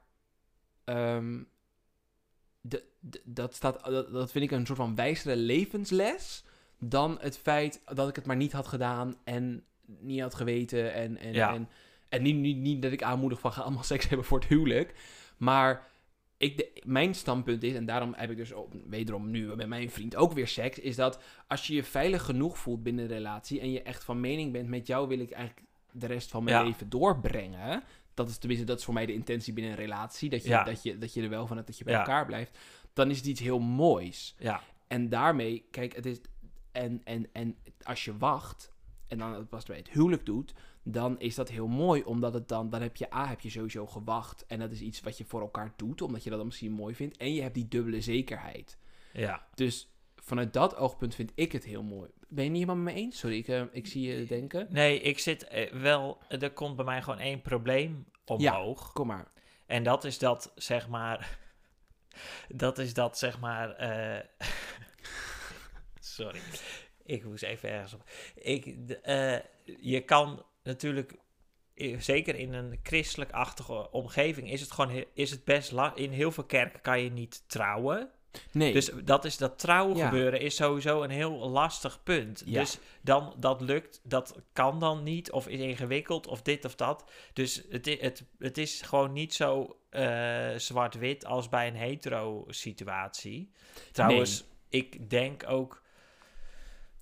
[0.83, 1.43] ehm,
[2.61, 6.43] de, de- dat, staat, dat, dat vind ik een soort van wijzere levensles
[6.79, 10.93] dan het feit dat ik het maar niet had gedaan en niet had geweten.
[10.93, 11.53] En, en, Ja.
[11.53, 11.69] en,
[12.09, 14.93] en niet, niet, niet dat ik aanmoedig van ga allemaal seks hebben voor het huwelijk.
[15.37, 15.87] Maar
[16.37, 19.91] ik de, mijn standpunt is, en daarom heb ik dus ook, wederom nu met mijn
[19.91, 23.59] vriend ook weer seks, is dat als je je veilig genoeg voelt binnen een relatie
[23.59, 26.57] en je echt van mening bent, met jou wil ik eigenlijk de rest van mijn
[26.57, 26.63] Ja.
[26.63, 27.83] leven doorbrengen.
[28.13, 30.29] Dat is tenminste, dat is voor mij de intentie binnen een relatie.
[30.29, 30.63] Dat je, Ja.
[30.63, 31.99] dat je, dat je er wel van hebt dat je bij Ja.
[31.99, 32.57] elkaar blijft.
[32.93, 34.35] Dan is het iets heel moois.
[34.39, 36.19] ja, En daarmee, kijk, het is.
[36.71, 38.71] En, en, en als je wacht.
[39.07, 40.53] En dan het pas bij het huwelijk doet.
[40.83, 42.03] Dan is dat heel mooi.
[42.03, 42.69] Omdat het dan.
[42.69, 43.27] Dan heb je A.
[43.27, 44.45] Heb je sowieso gewacht.
[44.45, 46.01] En dat is iets wat je voor elkaar doet.
[46.01, 47.17] Omdat je dat dan misschien mooi vindt.
[47.17, 48.77] En je hebt die dubbele zekerheid.
[49.13, 49.47] ja.
[49.55, 49.87] Dus
[50.23, 52.09] vanuit dat oogpunt vind ik het heel mooi.
[52.27, 53.19] Ben je niet helemaal met me eens?
[53.19, 54.67] Sorry, ik, eh, ik zie je denken.
[54.69, 56.17] Nee, ik zit eh, wel...
[56.29, 58.91] Er komt bij mij gewoon één probleem omhoog.
[58.93, 59.31] Kom maar.
[59.65, 61.19] En dat is dat, zeg maar.
[62.47, 63.71] Dat is dat, zeg maar.
[63.71, 64.23] eh,
[65.99, 66.39] sorry.
[67.05, 68.09] Ik moest even ergens op.
[68.35, 68.65] Ik,
[69.79, 71.13] je kan natuurlijk
[71.97, 76.43] zeker in een christelijk-achtige omgeving, is het gewoon is het best la- In heel veel
[76.43, 78.11] kerken kan je niet trouwen.
[78.51, 78.73] Nee.
[78.73, 80.05] Dus dat, is, dat trouwen Ja.
[80.05, 82.43] gebeuren is sowieso een heel lastig punt.
[82.45, 82.59] Ja.
[82.59, 87.11] Dus dan, dat lukt, dat kan dan niet, of is ingewikkeld, of dit of dat.
[87.33, 93.51] Dus het, het, het is gewoon niet zo eh, zwart-wit als bij een hetero-situatie.
[93.91, 95.81] Trouwens, ik denk ook...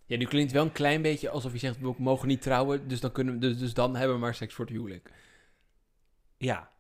[0.06, 3.00] Ja, nu klinkt wel een klein beetje alsof je zegt, we mogen niet trouwen, dus
[3.00, 5.12] dan, kunnen we, dus, dus dan hebben we maar seks voor het huwelijk.
[6.38, 6.72] Ja,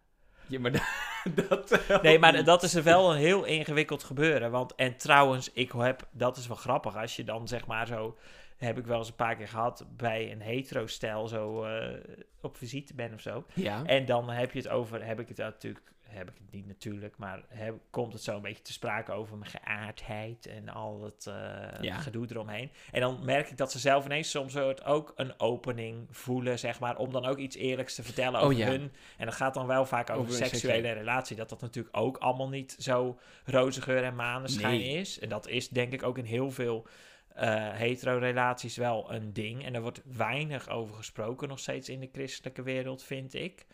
[0.47, 0.71] Ja, maar
[1.47, 1.79] dat...
[2.01, 4.51] Nee, maar dat is er wel een heel ingewikkeld gebeuren.
[4.51, 8.17] Want, en trouwens, ik heb, dat is wel grappig, als je dan zeg maar zo,
[8.57, 11.99] heb ik wel eens een paar keer gehad, bij een hetero-stijl zo eh,
[12.41, 13.43] op visite ben of zo.
[13.53, 13.85] Ja.
[13.85, 17.17] En dan heb je het over, heb ik het natuurlijk, heb ik het niet natuurlijk,
[17.17, 21.27] maar heb, komt het zo een beetje te sprake over mijn geaardheid en al het
[21.27, 21.97] eh, Ja.
[21.97, 22.71] gedoe eromheen.
[22.91, 26.97] En dan merk ik dat ze zelf ineens soms ook een opening voelen, zeg maar,
[26.97, 28.67] om dan ook iets eerlijks te vertellen Oh, over ja.
[28.67, 28.91] hun.
[29.17, 32.75] En dat gaat dan wel vaak over, seksuele relatie, dat dat natuurlijk ook allemaal niet
[32.79, 34.97] zo roze geur en maneschijn Nee.
[34.99, 35.19] is.
[35.19, 36.87] En dat is denk ik ook in heel veel
[37.31, 39.65] eh hetero-relaties wel een ding.
[39.65, 43.65] En er wordt weinig over gesproken nog steeds in de christelijke wereld, vind ik.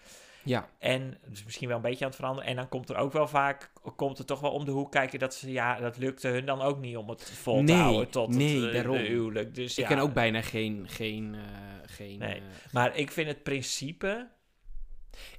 [0.48, 0.70] Ja.
[0.80, 2.50] En dus misschien wel een beetje aan het veranderen.
[2.50, 5.20] En dan komt er ook wel vaak, komt er toch wel om de hoek kijken
[5.20, 8.10] dat ze, ja, dat lukte hun dan ook niet om het vol te Nee, houden
[8.10, 8.96] tot nee, het daarom.
[8.98, 9.56] huwelijk.
[9.56, 10.86] Dus Ik ja, ken ook bijna geen...
[10.90, 11.42] geen, eh,
[11.86, 12.36] geen Nee.
[12.36, 14.28] eh, maar ik vind het principe,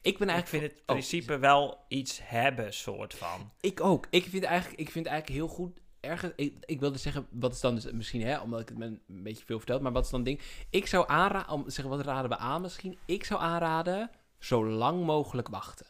[0.02, 0.48] ik ben ik eigenlijk...
[0.48, 3.50] vind het oh, principe wel iets hebben, soort van.
[3.60, 4.06] Ik ook.
[4.10, 5.80] Ik vind eigenlijk, ik vind eigenlijk heel goed.
[6.00, 8.84] Ergens, ik, ik wilde zeggen, wat is dan dus misschien, hè, omdat ik het me
[8.86, 10.40] een beetje veel vertel, maar wat is dan het ding?
[10.70, 12.98] Ik zou aanraden, om zeggen, wat raden we aan misschien?
[13.04, 15.86] Ik zou aanraden, zo lang mogelijk wachten.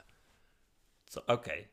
[1.27, 1.67] Oké,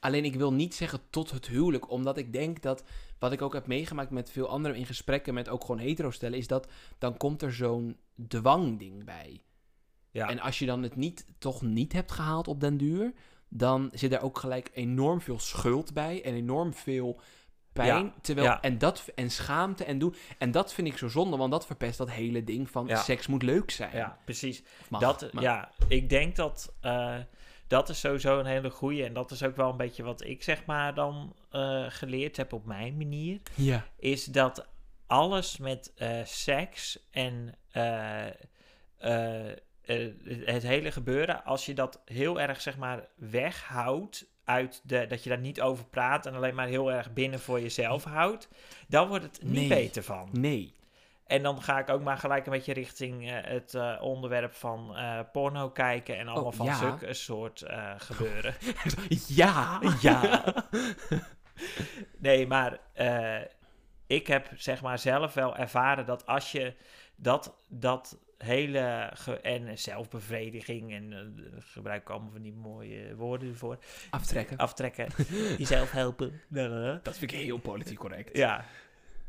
[0.00, 2.84] Alleen ik wil niet zeggen tot het huwelijk, omdat ik denk dat,
[3.18, 6.38] wat ik ook heb meegemaakt met veel anderen in gesprekken met ook gewoon hetero stellen,
[6.38, 7.96] is dat dan komt er zo'n
[8.28, 9.42] dwangding bij.
[10.10, 10.28] ja.
[10.28, 13.12] En als je dan het niet, toch niet hebt gehaald op den duur,
[13.48, 17.20] dan zit er ook gelijk enorm veel schuld bij en enorm veel
[17.86, 18.04] pijn.
[18.04, 18.60] Ja, terwijl, ja.
[18.62, 20.14] en, dat, en schaamte en doen.
[20.38, 22.96] En dat vind ik zo zonde, want dat verpest dat hele ding van Ja.
[22.96, 23.96] seks moet leuk zijn.
[23.96, 24.62] ja, precies.
[24.88, 27.16] Mag, dat, maar- Ja, ik denk dat eh,
[27.66, 29.04] dat is sowieso een hele goeie.
[29.04, 32.52] En dat is ook wel een beetje wat ik zeg maar dan eh, geleerd heb
[32.52, 33.40] op mijn manier.
[33.54, 33.86] Ja.
[33.96, 34.68] Is dat
[35.06, 37.54] alles met eh, seks en
[40.44, 45.28] het hele gebeuren, als je dat heel erg zeg maar weghoudt uit de, dat je
[45.28, 48.48] daar niet over praat en alleen maar heel erg binnen voor jezelf houdt,
[48.88, 49.68] dan wordt het niet Nee.
[49.68, 50.28] beter van.
[50.32, 50.76] Nee.
[51.26, 54.96] En dan ga ik ook maar gelijk een beetje richting eh, het eh, onderwerp van
[54.96, 56.74] eh, porno kijken en allemaal Oh, van ja.
[56.74, 58.54] zulke soort eh, gebeuren.
[59.26, 59.80] ja.
[60.00, 60.54] Ja.
[62.18, 62.78] nee, maar
[64.06, 66.74] ik heb zeg maar zelf wel ervaren dat als je
[67.16, 73.78] dat, dat hele en zelfbevrediging en eh, gebruik ik allemaal van die mooie woorden ervoor
[74.10, 74.56] Aftrekken.
[74.56, 75.06] aftrekken,
[75.58, 76.40] jezelf helpen.
[77.02, 78.36] Dat vind ik heel politiek correct.
[78.36, 78.64] Ja.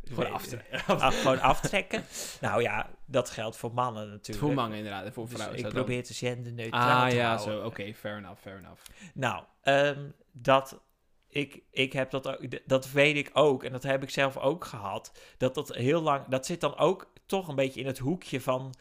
[0.04, 0.86] Gewoon aftrekken.
[0.98, 2.04] af- gewoon aftrekken.
[2.42, 4.46] Nou ja, dat geldt voor mannen natuurlijk.
[4.46, 5.58] Voor mannen inderdaad, en voor Dus vrouwen.
[5.58, 7.56] ik zou dan- probeer te genderneutraal Ah te ja, houden.
[7.58, 7.66] zo.
[7.66, 8.82] Oké, fair enough, fair enough.
[9.14, 10.82] Nou, ehm, dat,
[11.28, 14.66] ik, ik heb dat ook, dat weet ik ook, en dat heb ik zelf ook
[14.66, 18.42] gehad, dat dat heel lang, dat zit dan ook toch een beetje in het hoekje
[18.42, 18.74] van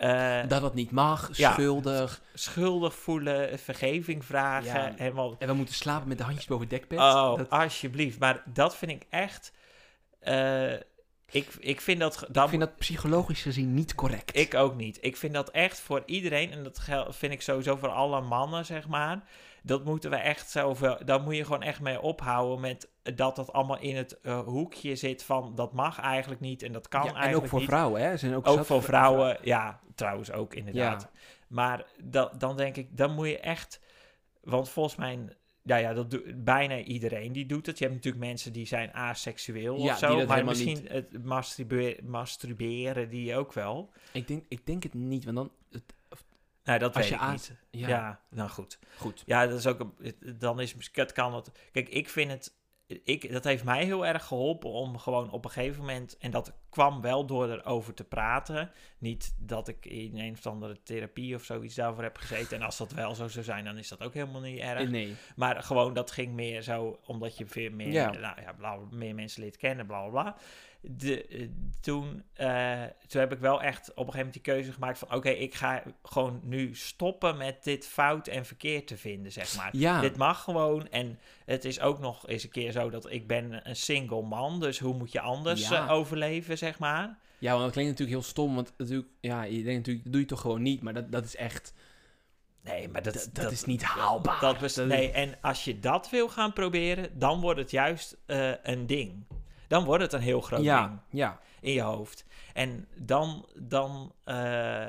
[0.00, 1.52] eh, Dat het niet mag, Ja.
[1.52, 2.20] schuldig.
[2.34, 4.92] schuldig voelen, vergeving vragen, Ja.
[4.96, 6.98] helemaal, En we moeten slapen met de handjes boven het dekbed.
[6.98, 9.52] oh, Dat- alsjeblieft, maar dat vind ik echt,
[10.20, 10.72] eh,
[11.30, 14.36] ik, ik vind dat, dan, ik vind dat psychologisch gezien niet correct.
[14.36, 14.98] Ik ook niet.
[15.00, 18.88] Ik vind dat echt voor iedereen, en dat vind ik sowieso voor alle mannen, zeg
[18.88, 19.22] maar.
[19.62, 20.98] Dat moeten we echt zoveel.
[21.04, 24.96] Daar moet je gewoon echt mee ophouden met dat dat allemaal in het eh, hoekje
[24.96, 27.68] zit van dat mag eigenlijk niet en dat kan Ja, en eigenlijk ook voor niet.
[27.68, 28.16] vrouwen, hè?
[28.16, 31.02] Zijn ook, Ook voor vrou- vrouwen, ja, trouwens ook inderdaad.
[31.02, 31.18] Ja.
[31.48, 33.80] Maar dat, dan denk ik, dan moet je echt,
[34.42, 35.18] want volgens mij,
[35.62, 37.78] nou ja, dat doet bijna iedereen die doet het.
[37.78, 43.08] Je hebt natuurlijk mensen die zijn aseksueel Ja, of zo, maar misschien het masturbe- masturberen
[43.10, 43.90] die ook wel.
[44.12, 45.50] Ik denk, ik denk het niet, want dan...
[46.64, 47.52] Nou, dat Als weet je ik niet.
[47.70, 48.20] ja, Ja.
[48.30, 48.78] nou goed.
[48.96, 49.22] goed.
[49.26, 51.50] Ja, dat is ook een, dan is misschien- het kan het.
[51.72, 52.58] Kijk, ik vind het.
[53.04, 56.16] Ik, dat heeft mij heel erg geholpen om gewoon op een gegeven moment.
[56.18, 58.70] En dat kwam wel door erover te praten.
[58.98, 62.56] Niet dat ik in een of andere therapie of zoiets daarvoor heb gezeten.
[62.56, 64.88] En als dat wel zo zou zijn, dan is dat ook helemaal niet erg.
[64.90, 65.14] Nee.
[65.36, 68.10] Maar gewoon, dat ging meer zo, omdat je veel meer, Ja.
[68.10, 70.36] nou, ja, bla, meer mensen leert kennen, bla bla bla.
[70.82, 71.48] De, eh,
[71.80, 75.14] toen, eh, toen heb ik wel echt op een gegeven moment die keuze gemaakt van...
[75.14, 79.68] oké, ik ga gewoon nu stoppen met dit fout en verkeerd te vinden, zeg maar.
[79.72, 80.00] Ja.
[80.00, 83.68] Dit mag gewoon en het is ook nog eens een keer zo dat ik ben
[83.68, 84.60] een single man...
[84.60, 85.84] dus hoe moet je anders Ja.
[85.86, 87.18] eh, overleven, zeg maar.
[87.38, 90.22] Ja, want dat klinkt natuurlijk heel stom, want natuurlijk, ja, je denkt natuurlijk, dat doe
[90.22, 91.72] je toch gewoon niet, maar dat, dat is echt,
[92.62, 94.40] Nee, maar dat, dat, dat is niet haalbaar.
[94.40, 98.52] Dat was, nee, en als je dat wil gaan proberen, dan wordt het juist eh,
[98.62, 99.26] een ding.
[99.68, 102.24] Dan wordt het een heel groot ding ja, ja, in je hoofd.
[102.52, 104.86] En dan, dan eh,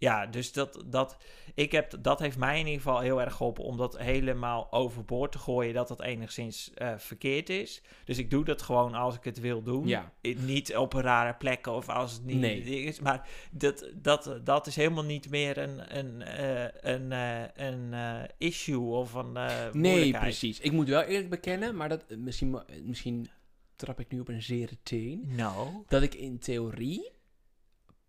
[0.00, 1.16] ja, dus dat, dat,
[1.54, 5.32] ik heb, dat heeft mij in ieder geval heel erg geholpen om dat helemaal overboord
[5.32, 7.82] te gooien, dat dat enigszins eh, verkeerd is.
[8.04, 9.86] Dus ik doe dat gewoon als ik het wil doen.
[9.86, 10.12] ja.
[10.22, 12.62] Niet op een rare plek of als het niet Nee.
[12.62, 13.00] is.
[13.00, 17.94] Maar dat, dat, dat is helemaal niet meer een, een, eh, een, eh, een
[18.38, 19.38] issue of een
[19.72, 20.60] Nee, precies.
[20.60, 23.30] Ik moet wel eerlijk bekennen, maar dat, misschien, misschien
[23.76, 27.10] trap ik nu op een zere teen, Nou, dat ik in theorie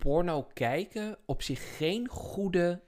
[0.03, 2.81] porno kijken op zich geen goede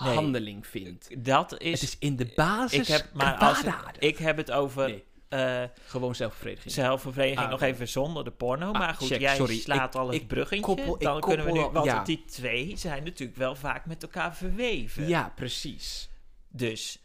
[0.00, 0.14] Nee.
[0.14, 1.24] handeling vind.
[1.24, 1.80] dat is...
[1.80, 3.62] het is in de basis ik heb, maar als
[3.98, 6.72] ik heb het over Nee, eh, gewoon zelfbevrediging.
[6.74, 8.72] zelfververeniging Ah, nog even zonder de porno.
[8.72, 9.58] maar goed, check, jij sorry.
[9.58, 10.60] slaat Ik- al het bruggetje.
[10.64, 11.60] koppel- dan kunnen we nu...
[11.60, 12.04] Want ja.
[12.04, 15.08] die twee zijn natuurlijk wel vaak met elkaar verweven.
[15.08, 16.10] Ja, precies.
[16.48, 17.02] Dus,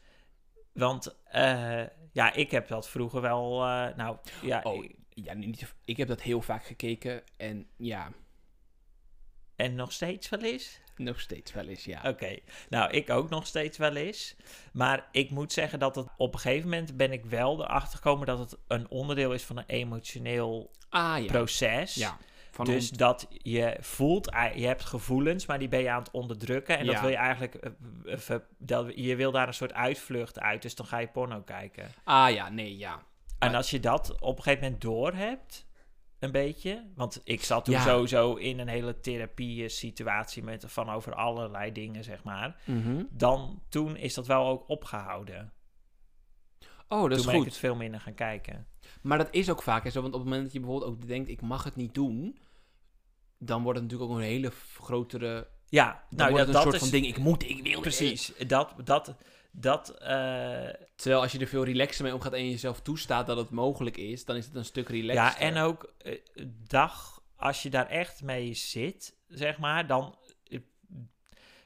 [0.74, 3.64] want eh, ja, ik heb dat vroeger wel...
[3.64, 8.12] eh, nou, ja, Oh, ja, niet, ik heb dat heel vaak gekeken en ja,
[9.56, 10.80] en nog steeds wel eens?
[10.98, 12.02] nog steeds wel eens, ja.
[12.06, 12.38] Oké,
[12.70, 14.36] nou, ik ook nog steeds wel eens.
[14.74, 18.28] Maar ik moet zeggen dat het op een gegeven moment ben ik wel erachter gekomen
[18.28, 21.96] dat het een onderdeel is van een emotioneel Ah ja, proces.
[21.96, 22.18] ja.
[22.52, 26.12] Van dus ont- dat je voelt, je hebt gevoelens, maar die ben je aan het
[26.12, 26.78] onderdrukken.
[26.78, 30.62] En dat wil je eigenlijk, eh, eh, dat, je wil daar een soort uitvlucht uit,
[30.62, 31.92] dus dan ga je porno kijken.
[32.04, 33.02] ah ja, nee, ja.
[33.40, 35.65] En als je dat op een gegeven moment door hebt,
[36.26, 37.82] een beetje, want ik zat toen Ja.
[37.82, 42.62] sowieso in een hele therapie-situatie met van over allerlei dingen, zeg maar.
[42.66, 43.04] Mhm.
[43.10, 45.54] Dan toen is dat wel ook opgehouden.
[46.88, 47.50] Oh, dat toen is ben ik goed.
[47.50, 48.68] het veel minder gaan kijken.
[49.02, 51.08] Maar dat is ook vaak hè, zo, want op het moment dat je bijvoorbeeld ook
[51.08, 52.38] denkt, ik mag het niet doen,
[53.38, 56.56] dan wordt het natuurlijk ook een hele grotere, Ja, dan nou wordt ja, het dat
[56.56, 57.82] een soort is van ding, ik moet, ik wil.
[57.82, 58.34] precies.
[58.48, 59.16] Dat, dat,
[59.58, 63.38] dat, eh, Terwijl als je er veel relaxer mee omgaat en je jezelf toestaat dat
[63.38, 65.24] het mogelijk is, dan is het een stuk relaxer.
[65.24, 66.20] Ja, en ook eh,
[66.68, 70.16] dag, als je daar echt mee zit, zeg maar, dan
[70.48, 70.60] eh,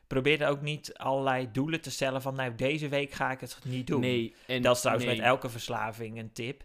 [0.07, 3.59] probeer er ook niet allerlei doelen te stellen van, nou, deze week ga ik het
[3.63, 4.01] niet doen.
[4.01, 5.17] Nee, en dat is trouwens nee.
[5.17, 6.63] met elke verslaving een tip.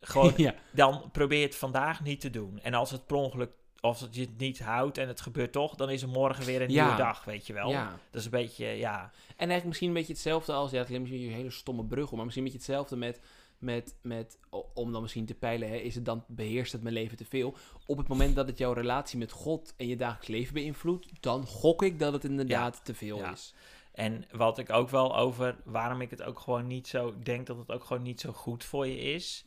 [0.00, 2.60] Gewoon, ja, dan probeer het vandaag niet te doen.
[2.62, 3.50] En als het per ongeluk,
[3.84, 6.62] als het je het niet houdt en het gebeurt toch, dan is er morgen weer
[6.62, 6.82] een Ja.
[6.84, 7.70] nieuwe dag, weet je wel.
[7.70, 7.98] ja.
[8.10, 11.08] Dat is een beetje, ja, En eigenlijk misschien een beetje hetzelfde als, ja, het klinkt
[11.08, 13.20] misschien een hele stomme brug, maar misschien een beetje hetzelfde met,
[13.58, 14.38] met, met
[14.74, 17.54] om dan misschien te peilen, hè, is het dan, beheerst het mijn leven te veel?
[17.86, 21.46] Op het moment dat het jouw relatie met God en je dagelijks leven beïnvloedt, dan
[21.46, 23.54] gok ik dat het inderdaad te veel is.
[23.92, 27.56] En wat ik ook wel over, waarom ik het ook gewoon niet zo, denk dat
[27.58, 29.44] het ook gewoon niet zo goed voor je is.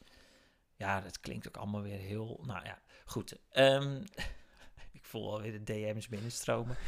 [0.77, 3.37] Ja, dat klinkt ook allemaal weer heel, nou ja, goed.
[3.51, 4.01] Ehm,
[4.99, 6.77] ik voel alweer de DM's binnenstromen.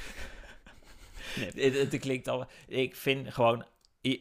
[1.35, 1.71] Nee.
[1.71, 3.65] het, het klinkt al, ik vind gewoon,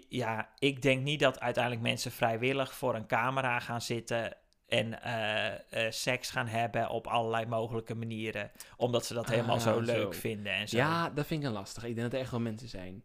[0.09, 5.87] ja, ik denk niet dat uiteindelijk mensen vrijwillig voor een camera gaan zitten en eh,
[5.87, 8.51] eh, seks gaan hebben op allerlei mogelijke manieren.
[8.77, 10.21] Omdat ze dat helemaal Ah, zo leuk zo.
[10.21, 10.77] vinden en zo.
[10.77, 11.85] Ja, dat vind ik een lastig.
[11.85, 13.03] Ik denk dat er echt wel mensen zijn.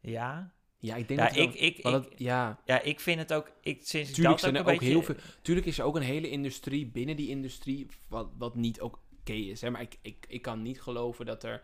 [0.00, 0.52] Ja?
[0.82, 3.32] Ja, ik denk Ja, dat ik, wel- ik, ik, dat- ja, Ja, ik vind het
[3.32, 3.50] ook.
[3.60, 5.14] Ik, sinds tuurlijk dat zijn ook er ook heel veel...
[5.42, 9.32] Tuurlijk is er ook een hele industrie binnen die industrie wat, wat niet ook oké
[9.32, 9.60] is.
[9.60, 9.70] Hè?
[9.70, 11.62] Maar ik, ik, ik kan niet geloven dat er...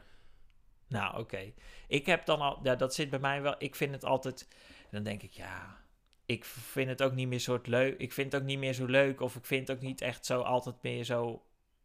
[0.88, 1.52] Nou, oké.
[1.88, 2.58] Ik heb dan al.
[2.62, 3.54] Ja, dat zit bij mij wel.
[3.58, 4.48] Ik vind het altijd.
[4.90, 5.80] Dan denk ik, ja.
[6.26, 7.98] Ik vind het ook niet meer soort leuk.
[7.98, 9.20] Ik vind het ook niet meer zo leuk.
[9.20, 11.42] Of ik vind het ook niet echt zo altijd meer zo.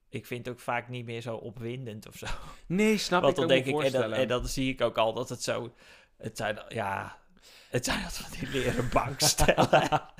[0.10, 2.26] Ik vind het ook vaak niet meer zo opwindend of zo.
[2.68, 3.74] Nee, snap Want ik dan denk ik.
[3.74, 4.18] En voorstellen.
[4.18, 5.74] en dan zie ik ook al dat het zo.
[6.18, 6.60] Het zijn.
[6.70, 7.22] Ja.
[7.70, 9.90] Het zijn dat van die leren bankstellen.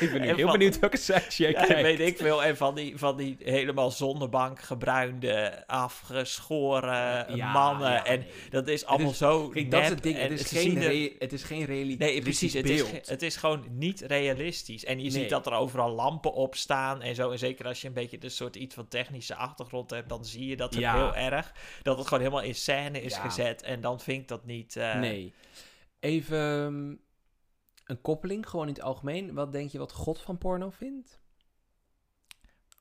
[0.00, 2.44] ik ben nu heel van- benieuwd welke sites jij Ja, weet ik veel.
[2.44, 7.92] En van die, van die helemaal zonnebank gebruinde, afgeschoren Ja, mannen.
[7.92, 8.28] ja, en nee.
[8.50, 10.18] dat is allemaal is- zo Kijk, dat is het ding.
[10.18, 12.52] Het is, geen zien er- re- het is geen Nee, precies.
[12.52, 13.08] Het is, beeld.
[13.08, 14.84] het is gewoon niet realistisch.
[14.84, 15.10] En je Nee.
[15.10, 17.30] ziet dat er overal lampen op staan en zo.
[17.30, 20.46] En zeker als je een beetje een soort iets van technische achtergrond hebt, dan zie
[20.46, 21.52] je dat heel erg.
[21.82, 23.62] Dat het gewoon helemaal in scène is gezet.
[23.62, 24.76] En dan vind ik dat niet...
[24.76, 25.34] eh, nee.
[26.00, 26.94] Even ehm,
[27.84, 29.34] een koppeling, gewoon in het algemeen.
[29.34, 31.20] Wat denk je wat God van porno vindt?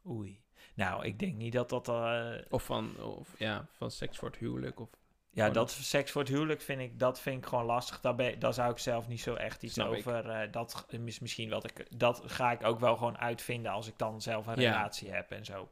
[0.07, 0.43] Oei.
[0.75, 1.87] Nou, ik denk niet dat dat...
[1.87, 4.79] eh, Of van, of, ja, van seks voor het huwelijk?
[4.79, 4.89] Of...
[5.31, 8.01] Ja, dat seks voor het huwelijk vind ik, dat vind ik gewoon lastig.
[8.01, 10.29] Daar, ben, daar zou ik zelf niet zo echt iets Snap over.
[10.29, 11.99] eh, dat is misschien wat ik.
[11.99, 14.71] Dat ga ik ook wel gewoon uitvinden als ik dan zelf een Ja.
[14.71, 15.69] relatie heb en zo.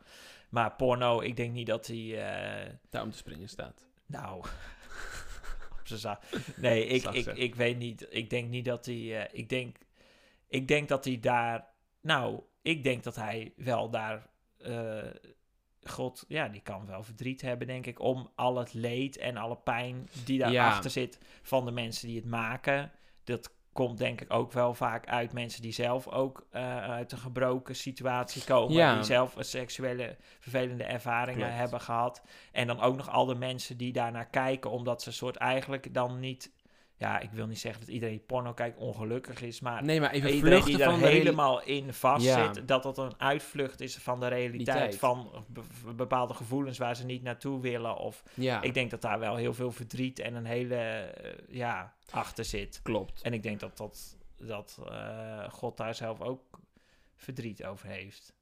[0.49, 2.17] Maar porno, ik denk niet dat die.
[2.17, 3.85] eh, Daar om te springen staat.
[4.05, 4.43] nou.
[6.55, 8.07] Nee, ik, ik, ik weet niet.
[8.09, 9.25] Ik denk niet dat hij.
[9.27, 9.77] eh, ik, denk,
[10.47, 11.67] ik denk dat hij daar.
[12.01, 14.27] Nou, ik denk dat hij wel daar.
[14.57, 15.03] eh,
[15.85, 19.57] God, ja, die kan wel verdriet hebben, denk ik, om al het leed en alle
[19.57, 20.51] pijn die Ja.
[20.51, 22.91] daarachter zit van de mensen die het maken.
[23.23, 27.17] Dat komt denk ik ook wel vaak uit mensen die zelf ook eh, uit een
[27.17, 28.73] gebroken situatie komen.
[28.75, 28.93] Ja.
[28.93, 31.57] Die zelf een seksuele vervelende ervaringen Klopt.
[31.57, 32.21] hebben gehad.
[32.51, 36.19] En dan ook nog al de mensen die daarnaar kijken, omdat ze soort eigenlijk dan
[36.19, 36.51] niet...
[37.03, 40.29] Ja, ik wil niet zeggen dat iedereen porno kijkt ongelukkig is, maar Nee, maar even
[40.33, 42.53] iedereen die er helemaal in vast Ja.
[42.53, 47.05] zit, dat dat een uitvlucht is van de realiteit, van be- bepaalde gevoelens waar ze
[47.05, 47.97] niet naartoe willen.
[47.97, 51.93] Of Ja, ik denk dat daar wel heel veel verdriet en een hele eh, ja
[52.11, 52.79] achter zit.
[52.83, 53.21] klopt.
[53.21, 56.41] En ik denk dat dat, dat eh, God daar zelf ook
[57.15, 58.33] verdriet over heeft.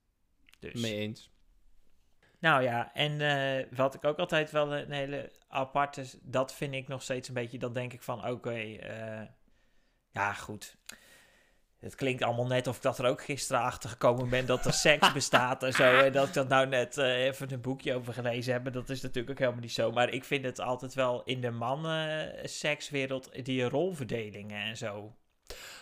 [0.60, 0.82] Dus.
[0.82, 1.30] Mee eens.
[2.41, 6.88] Nou ja, en eh, wat ik ook altijd wel een hele aparte, dat vind ik
[6.88, 9.21] nog steeds een beetje, dan denk ik van oké, eh,
[10.12, 10.77] ja goed.
[11.80, 14.73] Het klinkt allemaal net of ik dat er ook gisteren achter gekomen ben dat er
[14.73, 15.84] seks bestaat en zo.
[15.84, 18.73] En dat ik dat nou net eh, even een boekje over gelezen heb.
[18.73, 19.91] Dat is natuurlijk ook helemaal niet zo.
[19.91, 25.15] Maar ik vind het altijd wel in de mannen-sekswereld, die rolverdelingen en zo.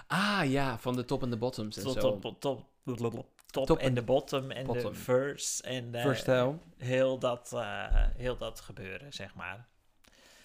[0.08, 2.00] Ah ja, van de top en de bottoms en Tot, zo.
[2.00, 4.92] top, top, top, top, Top en de bottom en bottom.
[4.92, 6.62] de verse en eh, Verstel.
[6.78, 7.86] heel, dat, eh,
[8.18, 9.68] heel dat gebeuren, zeg maar.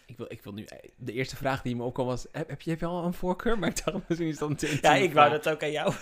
[0.06, 0.66] Ik wil, ik wil nu...
[0.96, 2.26] De eerste vraag die me opkwam was...
[2.32, 3.58] Heb, heb, je, heb je al een voorkeur?
[3.58, 5.94] Maar ik dacht, misschien is dat een Ja, ik wou dat ook aan jou.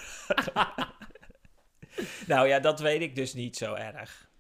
[2.27, 4.31] nou ja, dat weet ik dus niet zo erg.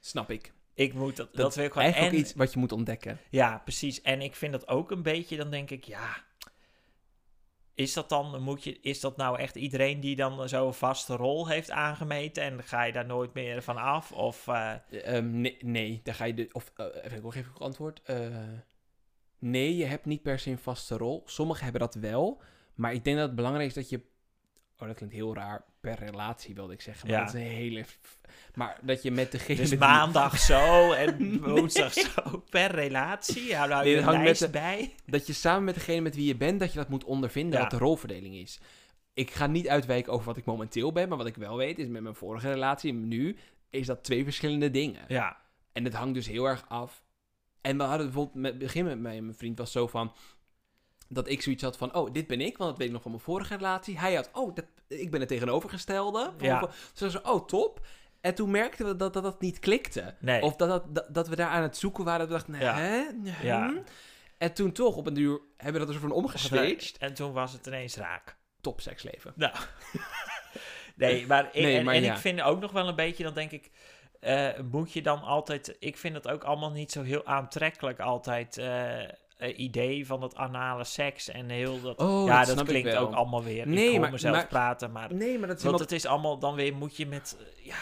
[0.00, 0.52] Snap ik.
[0.74, 1.86] Ik moet dat, dat, Dat wil ik gewoon.
[1.86, 3.20] Eigenlijk En, iets wat je moet ontdekken.
[3.30, 4.00] Ja, precies.
[4.02, 6.24] En ik vind dat ook een beetje, dan denk ik, ja.
[7.74, 11.48] Is dat dan, moet je, is dat nou echt iedereen die dan zo'n vaste rol
[11.48, 14.12] heeft aangemeten en ga je daar nooit meer van af?
[14.12, 16.48] Of, eh, Ehm, nee, nee, daar ga je...
[16.52, 18.02] Of, eh, even, ik nog even antwoord.
[18.04, 18.36] Eh,
[19.38, 21.22] nee, je hebt niet per se een vaste rol.
[21.26, 22.42] Sommigen hebben dat wel.
[22.74, 24.00] Maar ik denk dat het belangrijk is dat je...
[24.82, 25.64] Oh, dat klinkt heel raar.
[25.80, 27.08] Per relatie wilde ik zeggen.
[27.08, 27.24] Maar Ja.
[27.24, 27.84] dat is een hele...
[28.54, 29.56] Maar dat je met degene...
[29.60, 31.38] dus maandag zo en Nee.
[31.40, 33.54] woensdag zo per relatie?
[33.56, 34.94] Hou daar Nee, hangt met de- bij?
[35.06, 37.60] dat je samen met degene met wie je bent, dat je dat moet ondervinden Ja.
[37.60, 38.60] wat de rolverdeling is.
[39.14, 41.88] Ik ga niet uitwijken over wat ik momenteel ben, maar wat ik wel weet is
[41.88, 43.36] met mijn vorige relatie en nu,
[43.70, 45.04] is dat twee verschillende dingen.
[45.08, 45.36] Ja,
[45.72, 47.02] En het hangt dus heel erg af.
[47.60, 50.12] En we hadden bijvoorbeeld, met begin met mij en mijn vriend was zo van,
[51.08, 53.10] dat ik zoiets had van, oh, dit ben ik, want dat weet ik nog van
[53.10, 53.98] mijn vorige relatie.
[53.98, 54.64] Hij had, oh, dat,
[55.00, 56.30] ik ben het tegenovergestelde.
[56.38, 56.68] Ja.
[56.92, 57.86] Zo, zo, oh, top.
[58.20, 60.14] En toen merkten we dat dat, dat niet klikte.
[60.20, 60.42] nee.
[60.42, 62.28] Of dat, dat, dat, dat we daar aan het zoeken waren.
[62.28, 62.76] Dat we dachten, nee, Ja.
[62.76, 63.02] hè?
[63.48, 63.68] Ja.
[63.68, 63.76] hm?
[64.38, 66.98] En toen toch op een duur hebben we dat er soort van omgeswitcht.
[66.98, 68.36] En toen was het ineens raak.
[68.60, 69.32] Top seksleven.
[69.36, 69.54] Nou.
[70.96, 72.12] nee, maar, ik, Nee, en, maar en ja.
[72.12, 73.70] ik vind ook nog wel een beetje, dan denk ik,
[74.20, 78.58] eh, moet je dan altijd, ik vind het ook allemaal niet zo heel aantrekkelijk altijd,
[78.58, 78.98] eh,
[79.42, 83.12] eh, idee van het anale seks en heel dat, Oh, ja, dat dat klinkt ook
[83.12, 85.78] allemaal weer, Nee, ik hoor maar- mezelf maar- praten, maar, Nee, maar dat is want
[85.78, 87.76] het is allemaal dan weer, moet je met, eh, ja...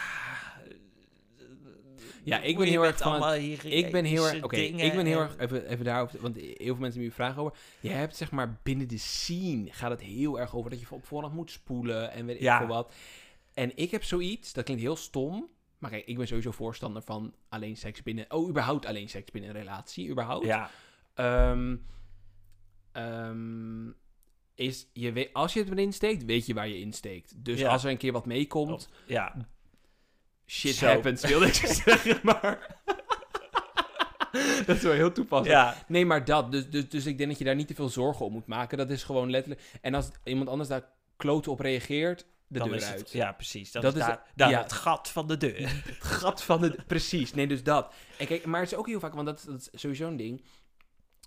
[2.23, 4.43] Ja, ik ben heel erg van het- Ik ben heel erg...
[4.43, 5.37] Oké, ik ben heel en- erg...
[5.37, 6.11] Even, even daarop...
[6.19, 7.57] Want heel veel mensen hebben vragen over.
[7.79, 11.05] Je hebt zeg maar binnen de scene gaat het heel erg over dat je op
[11.05, 12.57] voorhand moet spoelen en weet ik Ja.
[12.57, 12.93] veel wat.
[13.53, 15.47] En ik heb zoiets, dat klinkt heel stom.
[15.77, 18.25] Maar kijk, ik ben sowieso voorstander van alleen seks binnen...
[18.29, 20.45] Oh, überhaupt alleen seks binnen een relatie, überhaupt.
[20.45, 20.69] Ja,
[21.21, 21.75] Ehm,
[22.91, 23.89] ehm,
[24.55, 27.33] is je weet, als je het erin steekt, weet je waar je insteekt.
[27.45, 27.69] Dus Ja.
[27.71, 29.35] als er een keer wat meekomt, Of- ja,
[30.45, 30.85] shit Zo.
[30.87, 31.53] happens, wilde ik
[31.85, 32.79] zeggen, maar...
[34.65, 35.61] dat is wel heel toepasselijk.
[35.61, 36.51] ja, Nee, maar dat.
[36.51, 38.77] Dus, dus, dus ik denk dat je daar niet te veel zorgen om moet maken.
[38.77, 39.61] Dat is gewoon letterlijk...
[39.81, 42.99] En als iemand anders daar kloten op reageert, de dan deur is uit.
[42.99, 44.61] het, ja, precies, dat, Dat is daar, daar ja.
[44.61, 45.59] het gat van de deur.
[45.85, 46.75] Het gat van de...
[46.87, 47.93] Precies, nee, dus dat.
[48.17, 50.43] En kijk, maar het is ook heel vaak, want dat, dat is sowieso een ding.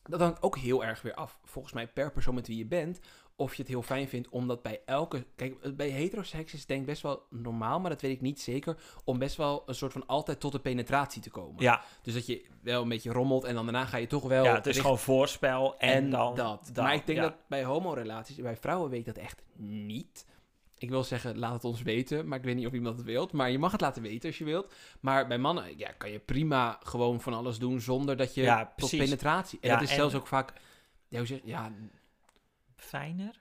[0.09, 3.01] Dat hangt ook heel erg weer af, volgens mij, per persoon met wie je bent.
[3.37, 5.27] Of je het heel fijn vindt, omdat bij elke...
[5.37, 8.41] Kijk, bij heteroseks is het denk ik best wel normaal, maar dat weet ik niet
[8.41, 8.77] zeker.
[9.05, 11.63] Om best wel een soort van altijd tot de penetratie te komen.
[11.63, 14.45] Ja, Dus dat je wel een beetje rommelt en dan daarna ga je toch wel...
[14.45, 16.71] ja, het is richt- gewoon voorspel en, en dan dat.
[16.75, 17.25] Maar ik denk ja.
[17.25, 20.27] dat bij homorelaties, bij vrouwen weet ik dat echt niet.
[20.85, 23.33] Ik wil zeggen, laat het ons weten, maar ik weet niet of iemand het wilt.
[23.33, 24.73] Maar je mag het laten weten als je wilt.
[25.01, 28.73] Maar bij mannen ja, kan je prima gewoon van alles doen zonder dat je Ja,
[28.77, 29.59] tot penetratie...
[29.63, 30.53] En Ja, dat is en- zelfs ook vaak...
[31.09, 31.73] Ja, hoe zeg, ja,
[32.77, 33.41] Fijner?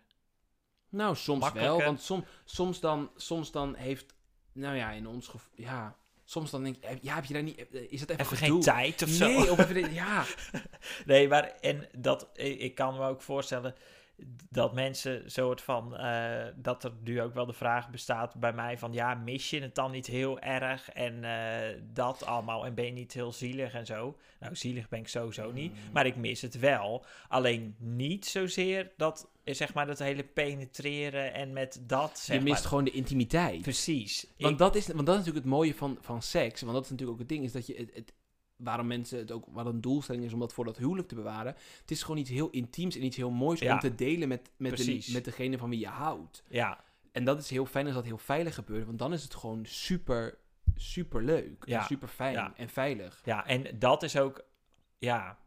[0.89, 1.81] nou, soms wel.
[1.81, 4.13] Want som, soms, dan, soms dan heeft...
[4.51, 5.51] Nou ja, in ons geval...
[5.55, 6.99] Ja, soms dan denk ik...
[7.01, 7.65] Ja, heb je daar niet...
[7.71, 9.27] Is dat even, Even geen tijd of zo?
[9.27, 9.93] Nee, of even...
[9.93, 10.25] Ja,
[11.05, 13.75] Nee, maar en dat, ik kan me ook voorstellen,
[14.49, 18.77] dat mensen soort van, eh, dat er nu ook wel de vraag bestaat bij mij
[18.77, 22.85] van, ja, mis je het dan niet heel erg en eh, dat allemaal en ben
[22.85, 24.17] je niet heel zielig en zo?
[24.39, 25.77] Nou, zielig ben ik sowieso niet, Mm.
[25.93, 27.05] maar ik mis het wel.
[27.27, 32.43] Alleen niet zozeer dat, eh, zeg maar, dat hele penetreren en met dat, zeg je
[32.43, 32.67] mist maar.
[32.67, 33.61] gewoon de intimiteit.
[33.61, 34.27] Precies.
[34.37, 36.61] Want, Ik- dat is, want dat is natuurlijk het mooie van, van seks.
[36.61, 37.43] Want dat is natuurlijk ook het ding.
[37.43, 38.13] Is dat je het, het-
[38.55, 39.45] waarom mensen het ook...
[39.51, 41.55] Wat een doelstelling is om dat voor dat huwelijk te bewaren.
[41.81, 43.73] Het is gewoon iets heel intiems en iets heel moois Ja.
[43.73, 46.43] om te delen met, met, de, met degene van wie je houdt.
[46.49, 48.85] ja, En dat is heel fijn als dat heel veilig gebeurt.
[48.85, 50.37] Want dan is het gewoon super,
[50.75, 51.63] super leuk.
[51.65, 51.79] Ja.
[51.79, 52.53] En super fijn Ja.
[52.55, 53.21] en veilig.
[53.25, 54.43] Ja, en dat is ook,
[54.97, 55.37] ja.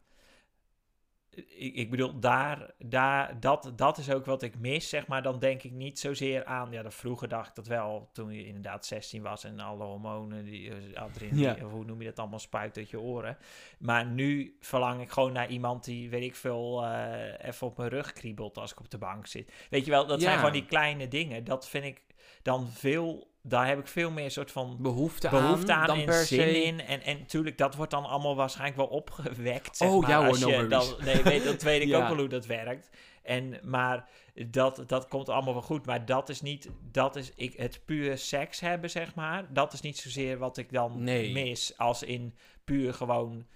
[1.57, 5.21] Ik, ik bedoel, daar, daar, dat, dat is ook wat ik mis, zeg maar.
[5.21, 8.45] Dan denk ik niet zozeer aan, ja, dat vroeger dacht ik dat wel, toen je
[8.45, 11.59] inderdaad 16 was en alle hormonen, die eh, adrenaline, Ja.
[11.59, 13.37] hoe noem je dat allemaal, spuit uit je oren.
[13.79, 17.89] Maar nu verlang ik gewoon naar iemand die, weet ik veel, eh, even op mijn
[17.89, 19.51] rug kriebelt als ik op de bank zit.
[19.69, 21.43] Weet je wel, dat zijn gewoon die kleine dingen.
[21.43, 22.01] Dat vind ik
[22.41, 26.05] dan veel, daar heb ik veel meer soort van Behoefte, behoefte aan, aan, dan en
[26.05, 26.63] per zin se...
[26.63, 26.79] in.
[26.81, 29.77] En, en natuurlijk, dat wordt dan allemaal waarschijnlijk wel opgewekt.
[29.77, 30.69] Zeg Oh, maar, ja hoor, als no je worries.
[30.97, 31.97] dan, nee, weet, dat weet ik Ja.
[32.01, 32.89] ook wel hoe dat werkt.
[33.23, 34.09] En, maar
[34.47, 35.85] dat, dat komt allemaal wel goed.
[35.85, 39.53] Maar dat is niet, dat is ik, het puur seks hebben, zeg maar.
[39.53, 41.31] Dat is niet zozeer wat ik dan Nee.
[41.33, 41.77] mis.
[41.77, 43.47] Als in puur gewoon,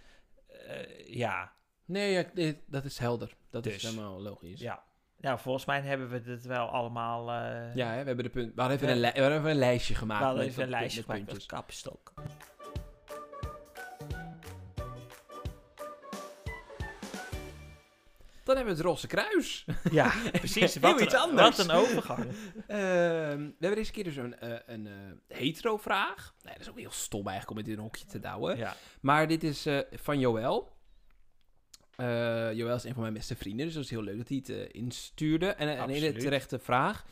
[0.47, 1.53] eh, ja,
[1.85, 3.35] Nee, ja, dat is helder.
[3.49, 3.81] Dat is Dus.
[3.81, 4.59] helemaal logisch.
[4.59, 4.83] ja.
[5.21, 7.31] Nou, volgens mij hebben we het wel allemaal...
[7.31, 8.55] eh Ja, hè, we hebben de punt.
[8.55, 10.19] We hadden even, een, we hadden even een lijstje gemaakt.
[10.19, 12.13] we hadden met even een lijstje gemaakt met kapstok.
[18.43, 19.65] Dan hebben we het Rosse Kruis.
[19.91, 20.75] Ja, precies.
[20.75, 21.57] Wat iets een, anders.
[21.57, 22.25] Wat een overgang.
[22.67, 26.33] Ehm, we hebben deze keer dus een, eh, een eh, hetero-vraag.
[26.43, 28.57] Nee, dat is ook heel stom eigenlijk om het in een hokje te douwen.
[28.57, 28.75] Ja.
[29.01, 30.79] Maar dit is van Joël.
[32.01, 34.37] Eh Joël is een van mijn beste vrienden, dus dat is heel leuk dat hij
[34.37, 35.47] het eh, instuurde.
[35.47, 37.05] En eh, een hele terechte vraag.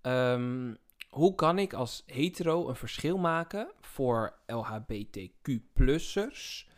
[0.00, 0.74] Ehm,
[1.08, 6.68] hoe kan ik als hetero een verschil maken voor LHBTQ-plussers?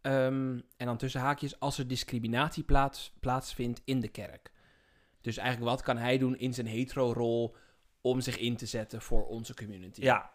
[0.00, 4.52] Ehm, en dan tussen haakjes als er discriminatie plaats, plaatsvindt in de kerk.
[5.20, 7.56] Dus eigenlijk wat kan hij doen in zijn hetero-rol
[8.00, 10.00] om zich in te zetten voor onze community?
[10.00, 10.30] Ja,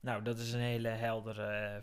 [0.00, 1.82] nou, dat is een hele heldere eh,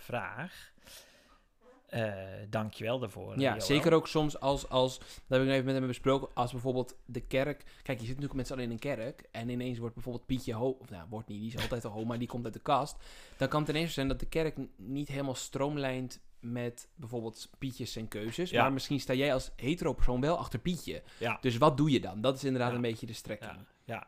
[1.88, 2.02] vraag.
[2.02, 3.40] Eh dankjewel daarvoor.
[3.40, 5.08] Ja, zeker ook soms als, als, dat
[5.38, 8.48] heb ik even met hem besproken, als bijvoorbeeld de kerk, kijk, je zit natuurlijk met
[8.48, 11.40] z'n allen in een kerk en ineens wordt bijvoorbeeld Pietje ho, of nou, wordt niet,
[11.42, 12.96] die is altijd al ho, maar die komt uit de kast,
[13.38, 18.08] dan kan het ineens zijn dat de kerk niet helemaal stroomlijnt met bijvoorbeeld Pietjes en
[18.08, 18.62] keuzes, Ja.
[18.62, 21.04] maar misschien sta jij als hetero persoon wel achter Pietje.
[21.20, 21.38] Ja.
[21.42, 22.22] Dus wat doe je dan?
[22.22, 22.76] Dat is inderdaad Ja.
[22.76, 23.52] een beetje de strekking.
[23.86, 24.08] Ja,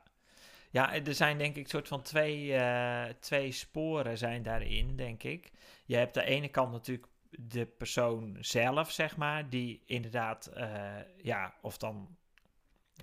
[0.71, 0.91] ja.
[0.93, 5.51] ja, er zijn denk ik soort van twee, eh, twee sporen zijn daarin, denk ik.
[5.86, 11.53] Je hebt de ene kant natuurlijk de persoon zelf, zeg maar, die inderdaad, eh, ja,
[11.61, 12.17] of dan,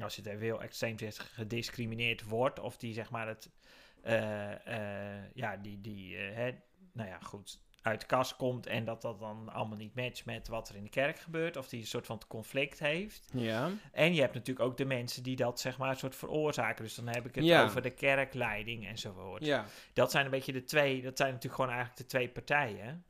[0.03, 3.51] als je het even heel extreem zegt, gediscrimineerd wordt, of die zeg maar het,
[4.03, 6.51] eh, eh, ja, die, die hè,
[6.93, 10.49] nou ja, goed, uit de kast komt en dat dat dan allemaal niet matcht met
[10.49, 13.29] wat er in de kerk gebeurt, of die een soort van conflict heeft.
[13.33, 13.71] Ja.
[13.93, 16.85] En je hebt natuurlijk ook de mensen die dat zeg maar een soort veroorzaken.
[16.85, 17.65] Dus dan heb ik het Ja.
[17.65, 19.45] over de kerkleiding enzovoort.
[19.45, 19.65] Ja.
[19.93, 23.05] Dat zijn een beetje de twee, dat zijn natuurlijk gewoon eigenlijk de twee partijen.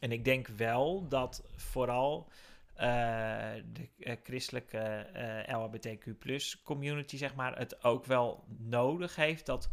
[0.00, 2.28] En ik denk wel dat vooral
[2.74, 9.70] eh, de eh, christelijke eh LHBTQ community, zeg maar, het ook wel nodig heeft dat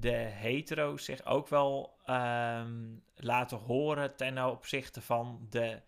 [0.00, 2.74] de hetero's zich ook wel ehm,
[3.16, 5.80] laten horen ten opzichte van de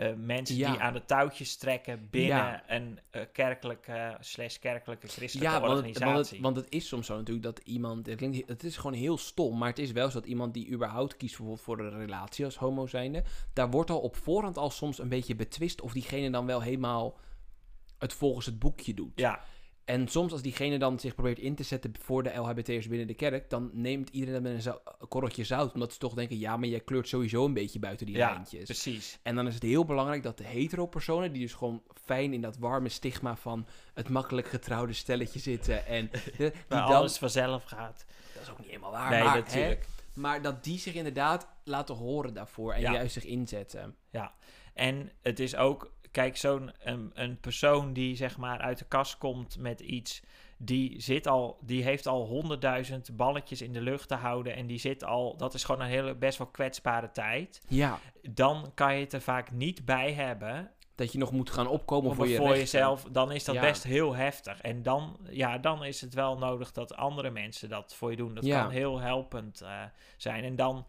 [0.00, 0.70] eh, mensen Ja.
[0.70, 2.62] die aan de touwtjes trekken binnen Ja.
[2.66, 6.12] een eh, kerkelijke slash kerkelijke christelijke Ja, want het, organisatie.
[6.14, 8.06] want, het, want het is soms zo natuurlijk dat iemand...
[8.06, 10.70] Het, klinkt, het is gewoon heel stom, maar het is wel zo dat iemand die
[10.70, 13.22] überhaupt kiest bijvoorbeeld voor een relatie als homo zijnde...
[13.52, 17.18] Daar wordt al op voorhand al soms een beetje betwist of diegene dan wel helemaal
[17.98, 19.12] het volgens het boekje doet.
[19.14, 19.40] ja,
[19.90, 23.14] En soms als diegene dan zich probeert in te zetten voor de LHBT'ers binnen de
[23.14, 23.50] kerk...
[23.50, 25.72] dan neemt iedereen dat met een, korreltje zout.
[25.74, 28.64] Omdat ze toch denken, ja, maar jij kleurt sowieso een beetje buiten die ja lijntjes.
[28.64, 29.18] precies.
[29.22, 32.56] En dan is het heel belangrijk dat de hetero-personen, die dus gewoon fijn in dat
[32.56, 38.04] warme stigma van het makkelijk getrouwde stelletje zitten en de, die dan, alles vanzelf gaat.
[38.34, 39.86] dat is ook niet helemaal waar, nee, maar, natuurlijk.
[40.14, 42.92] hè, maar dat die zich inderdaad laten horen daarvoor en Ja.
[42.92, 43.96] juist zich inzetten.
[44.10, 44.34] Ja,
[44.74, 49.18] en het is ook, kijk, zo'n een, een persoon die zeg maar uit de kast
[49.18, 50.22] komt met iets,
[50.56, 54.78] die zit al, die heeft al honderdduizend balletjes in de lucht te houden en die
[54.78, 57.62] zit al, dat is gewoon een hele best wel kwetsbare tijd.
[57.68, 61.66] Ja, Dan kan je het er vaak niet bij hebben dat je nog moet gaan
[61.68, 63.60] opkomen voor je voor jezelf, dan is dat Ja.
[63.60, 64.60] best heel heftig.
[64.60, 68.34] En dan, ja, dan is het wel nodig dat andere mensen dat voor je doen.
[68.34, 68.62] Dat Ja.
[68.62, 69.82] kan heel helpend eh,
[70.16, 70.44] zijn.
[70.44, 70.86] En dan,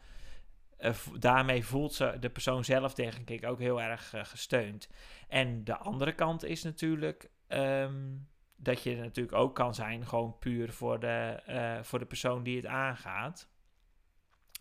[0.82, 4.90] eh, daarmee voelt ze de persoon zelf, denk ik, ook heel erg eh, gesteund.
[5.28, 8.16] En de andere kant is natuurlijk ehm,
[8.56, 12.56] dat je natuurlijk ook kan zijn, gewoon puur voor de, eh, voor de persoon die
[12.56, 13.50] het aangaat.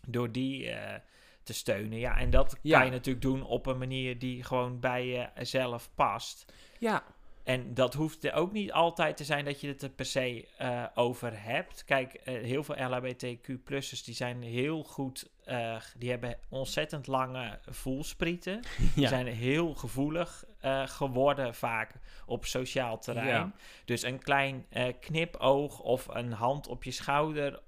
[0.07, 0.73] Door die
[1.43, 1.97] te steunen.
[1.99, 2.77] Ja, en dat Ja.
[2.77, 6.53] kan je natuurlijk doen op een manier die gewoon bij jezelf past.
[6.79, 7.03] Ja,
[7.43, 10.47] En dat hoeft er ook niet altijd te zijn dat je het er per se
[10.95, 11.83] over hebt.
[11.83, 18.61] Kijk, heel veel LHBTQ-plussers die zijn heel goed, eh, die hebben ontzettend lange voelsprieten.
[18.95, 21.93] Die zijn heel gevoelig eh, geworden vaak
[22.25, 23.27] op sociaal terrein.
[23.27, 23.51] Ja.
[23.85, 27.61] Dus een klein eh, knipoog of een hand op je schouder.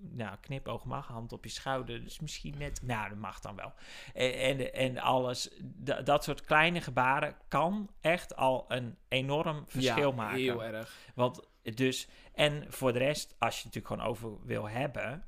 [0.00, 2.04] nou, knipoog mag, hand op je schouder.
[2.04, 2.80] Dus misschien net.
[2.82, 3.72] Nou, dat mag dan wel.
[4.14, 5.50] En, en, en alles.
[5.60, 10.38] da- dat soort kleine gebaren kan echt al een enorm verschil ja, maken.
[10.38, 10.96] heel erg.
[11.14, 12.08] Want dus.
[12.32, 15.24] En voor de rest, als je het natuurlijk gewoon over wil hebben.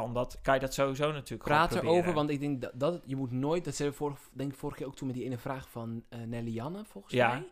[0.00, 3.02] Kan, dat, kan je dat sowieso natuurlijk Praat gewoon erover, want ik denk dat, dat
[3.06, 5.38] je moet nooit, dat ze vorig, denk ik vorige keer ook toen met die ene
[5.38, 7.28] vraag van eh Nelly Janne, volgens Ja.
[7.28, 7.48] mij.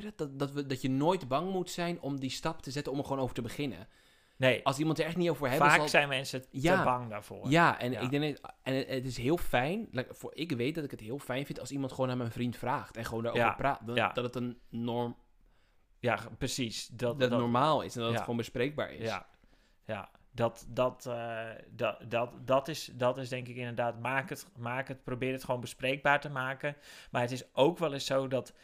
[0.00, 2.92] Dat, dat, dat, we, dat je nooit bang moet zijn om die stap te zetten
[2.92, 3.88] om er gewoon over te beginnen.
[4.36, 5.88] Nee, Als iemand er echt niet over hebben vaak zal...
[5.88, 6.84] zijn mensen te Ja.
[6.84, 7.50] bang daarvoor.
[7.50, 8.00] Ja, en Ja.
[8.00, 9.88] ik denk en het, is heel fijn.
[9.90, 12.30] like, voor, ik weet dat ik het heel fijn vind als iemand gewoon naar mijn
[12.30, 13.86] vriend vraagt en gewoon daarover Ja, praat.
[13.86, 14.12] Dat, ja.
[14.12, 15.16] dat het een norm,
[15.98, 16.86] Ja, precies.
[16.86, 19.08] Dat, dat het dat, normaal is en dat het gewoon bespreekbaar is.
[19.08, 19.26] Ja,
[19.86, 20.10] ja.
[20.34, 24.88] Dat, dat, eh, dat, dat, dat, is, dat is denk ik inderdaad, maak het, maak
[24.88, 26.76] het, probeer het gewoon bespreekbaar te maken.
[27.10, 28.54] Maar het is ook wel eens zo dat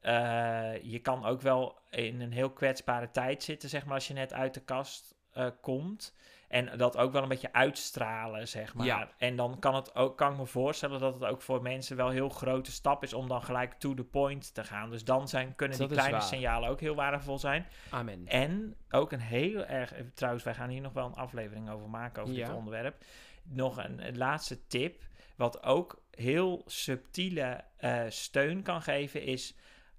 [0.00, 4.14] eh, je kan ook wel in een heel kwetsbare tijd zitten, zeg maar, als je
[4.14, 6.14] net uit de kast eh, komt.
[6.48, 8.86] En dat ook wel een beetje uitstralen, zeg maar.
[8.86, 9.10] Ja.
[9.18, 12.06] En dan kan, het ook, kan ik me voorstellen dat het ook voor mensen wel
[12.06, 14.90] een heel grote stap is om dan gelijk to the point te gaan.
[14.90, 16.26] Dus dan zijn, kunnen Dat die kleine waar.
[16.26, 17.66] signalen ook heel waardevol zijn.
[17.90, 18.26] Amen.
[18.26, 22.22] En ook een heel erg, trouwens, wij gaan hier nog wel een aflevering over maken,
[22.22, 23.04] over dit onderwerp.
[23.42, 25.02] Nog een, een laatste tip,
[25.36, 29.54] wat ook heel subtiele eh, steun kan geven, is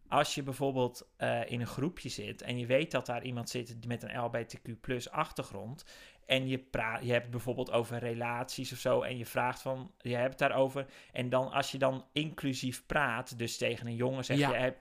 [0.10, 3.86] als je bijvoorbeeld eh, in een groepje zit en je weet dat daar iemand zit
[3.86, 5.86] met een LBTQ plus achtergrond.
[6.30, 9.02] En je, praat, je hebt bijvoorbeeld over relaties of zo.
[9.02, 10.86] En je vraagt van, je hebt het daarover.
[11.12, 14.50] En dan als je dan inclusief praat, dus tegen een jongen zeg Ja.
[14.50, 14.78] je, heb,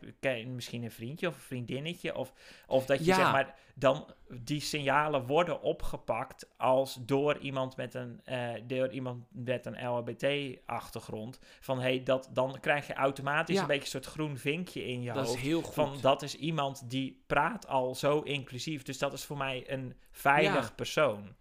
[0.47, 2.15] misschien een vriendje of een vriendinnetje.
[2.17, 2.33] Of,
[2.67, 3.15] of dat je Ja.
[3.15, 9.25] zeg maar, dan die signalen worden opgepakt als door iemand met een, eh, door iemand
[9.31, 11.39] met een LHBT-achtergrond.
[11.61, 13.61] Van hey, dat, dan krijg je automatisch Ja.
[13.61, 15.37] een beetje een soort groen vinkje in je dat hoofd.
[15.39, 15.75] is heel goed.
[15.75, 18.83] Van dat is iemand die praat al zo inclusief.
[18.83, 20.75] Dus dat is voor mij een veilig Ja.
[20.75, 21.35] persoon.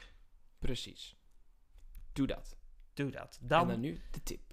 [0.59, 1.15] Precies.
[2.13, 2.57] Doe dat.
[2.93, 3.37] Doe dat.
[3.41, 4.50] en dan nu de tip.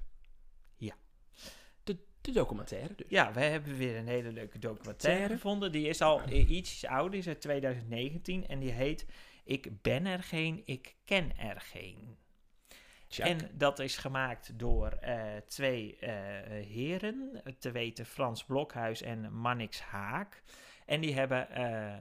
[2.20, 3.06] De, documentaire dus.
[3.08, 5.72] Ja, we hebben weer een hele leuke documentaire gevonden.
[5.72, 9.06] Die is al iets ouder, die is uit 2019 en die heet
[9.44, 12.16] Ik ben er geen, ik ken er geen.
[13.08, 13.26] Check.
[13.26, 16.12] En dat is gemaakt door eh, twee eh,
[16.66, 20.42] heren, te weten Frans Blokhuis en Mannix Haak.
[20.88, 22.00] En die hebben, eh, eh,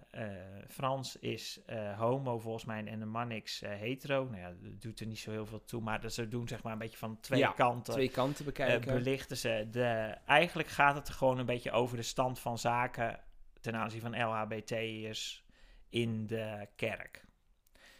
[0.67, 4.23] Frans is eh, homo volgens mij en de Mannix eh, hetero.
[4.23, 6.71] Nou ja, dat doet er niet zo heel veel toe, maar ze doen zeg maar
[6.71, 7.93] een beetje van twee Ja, kanten.
[7.93, 8.93] Twee kanten bekijken.
[8.93, 9.67] belichten ze.
[9.71, 13.19] De, eigenlijk gaat het er gewoon een beetje over de stand van zaken
[13.61, 15.43] ten aanzien van LHBT'ers
[15.89, 17.25] in de kerk.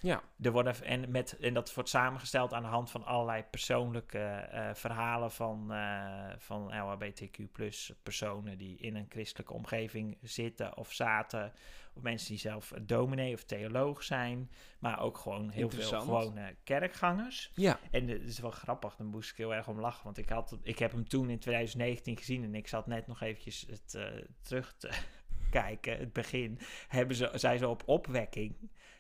[0.02, 0.24] Ja.
[0.42, 4.70] Er worden, en, met, en dat wordt samengesteld aan de hand van allerlei persoonlijke eh,
[4.74, 11.54] verhalen van, eh, van LHBTQ plus personen die in een christelijke omgeving zitten of zaten.
[11.94, 14.52] Of mensen die zelf dominee of theoloog zijn.
[14.80, 17.52] Maar ook gewoon heel veel gewone kerkgangers.
[17.54, 17.80] Ja.
[17.92, 20.04] En het is wel grappig, dan moest ik heel erg om lachen.
[20.04, 23.22] Want ik, had, ik heb hem toen in 2019 gezien en ik zat net nog
[23.22, 24.04] eventjes het eh,
[24.42, 24.90] terug te
[25.50, 25.98] kijken.
[25.98, 28.56] Het begin hebben ze, zijn ze op opwekking.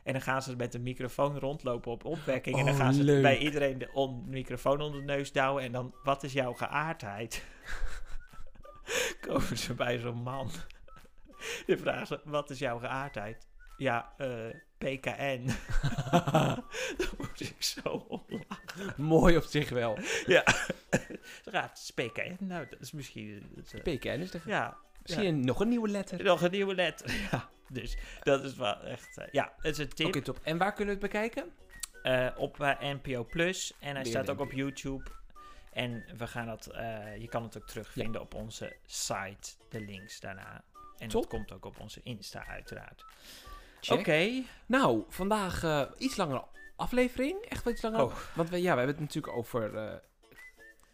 [0.07, 2.57] En dan gaan ze met een microfoon rondlopen op opwekking.
[2.57, 3.21] en dan Oh, gaan ze leuk.
[3.21, 5.63] bij iedereen de on- microfoon onder de neus douwen.
[5.63, 7.43] En dan, wat is jouw geaardheid?
[9.27, 10.49] Komen ze bij zo'n man.
[11.65, 13.47] Dan vragen ze, wat is jouw geaardheid?
[13.77, 14.27] Ja, eh,
[14.77, 15.49] PKN.
[16.97, 18.93] dan moet ik zo om lachen.
[19.03, 19.97] Mooi op zich wel.
[20.25, 20.43] Ja,
[21.51, 22.35] het is PKN.
[22.39, 23.51] Nou, dat is misschien...
[23.55, 24.39] dat is, eh, PKN is de...
[24.45, 24.77] ja,
[25.07, 26.23] Misschien nog een nieuwe letter.
[26.23, 27.11] nog een nieuwe letter.
[27.31, 29.17] Ja, dus dat is wel echt...
[29.17, 30.39] eh, ja, het is een tip Oké, top.
[30.43, 31.51] En waar kunnen we het bekijken?
[32.03, 33.73] eh, op eh, NPO Plus.
[33.79, 34.51] En hij Weer staat ook op.
[34.51, 35.03] YouTube.
[35.73, 36.69] En we gaan dat,
[37.19, 40.63] je kan het ook terugvinden op onze site, de links daarna.
[40.97, 41.21] En Top.
[41.21, 43.05] dat komt ook op onze Insta uiteraard.
[43.89, 44.43] Oké.
[44.65, 45.63] Nou, vandaag
[45.97, 46.43] iets langere
[46.75, 47.41] aflevering.
[47.41, 48.01] Echt wel iets langer.
[48.03, 48.15] Oh.
[48.35, 49.75] Want we, ja, we hebben het natuurlijk over...
[49.75, 49.95] eh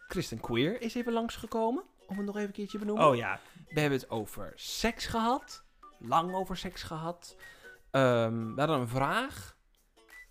[0.08, 1.84] Christen Queer is even langsgekomen.
[2.08, 3.08] Om het nog even een keertje te benoemen.
[3.10, 3.40] Oh ja,
[3.70, 5.64] We hebben het over seks gehad.
[6.00, 7.36] Lang over seks gehad.
[7.92, 9.56] Ehm, we hadden een vraag.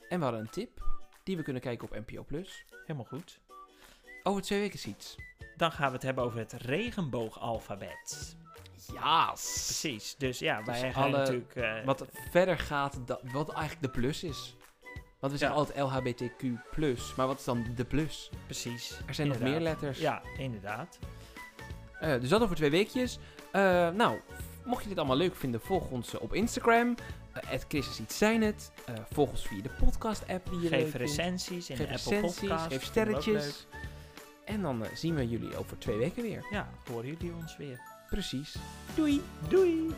[0.09, 0.85] En we hadden een tip.
[1.23, 2.23] Die we kunnen kijken op NPO+.
[2.23, 2.65] Plus.
[2.81, 3.41] helemaal goed.
[4.23, 5.17] Over twee weken is iets.
[5.57, 8.37] Dan gaan we het hebben over het regenboogalfabet.
[8.93, 9.27] Ja.
[9.27, 10.15] Precies.
[10.19, 11.55] Dus ja, wij Dus gaan alle- natuurlijk...
[11.57, 12.99] eh, Wat verder gaat,
[13.33, 14.57] wat eigenlijk de plus is.
[15.21, 15.65] Want we zeggen Ja.
[15.65, 17.17] altijd LHBTQ+.
[17.17, 18.31] Maar wat is dan de plus?
[18.45, 19.01] Precies.
[19.07, 19.99] Er zijn nog meer letters.
[19.99, 20.99] Ja, inderdaad.
[22.03, 23.19] Eh, dus dat over twee weekjes.
[23.53, 24.19] Eh, nou,
[24.65, 26.95] mocht je dit allemaal leuk vinden, volg ons eh, op Instagram.
[27.37, 28.73] Uh, Christus iets zijn het.
[29.13, 32.21] Volg ons via de podcast app die je leuk Geef recensies in Geef de Apple
[32.21, 32.67] Podcast.
[32.67, 33.67] geef sterretjes.
[34.45, 36.47] En dan zien we jullie over twee weken weer.
[36.51, 37.81] Ja, horen jullie ons weer.
[38.09, 38.57] Precies.
[38.95, 39.23] Doei!
[39.49, 39.95] Doei!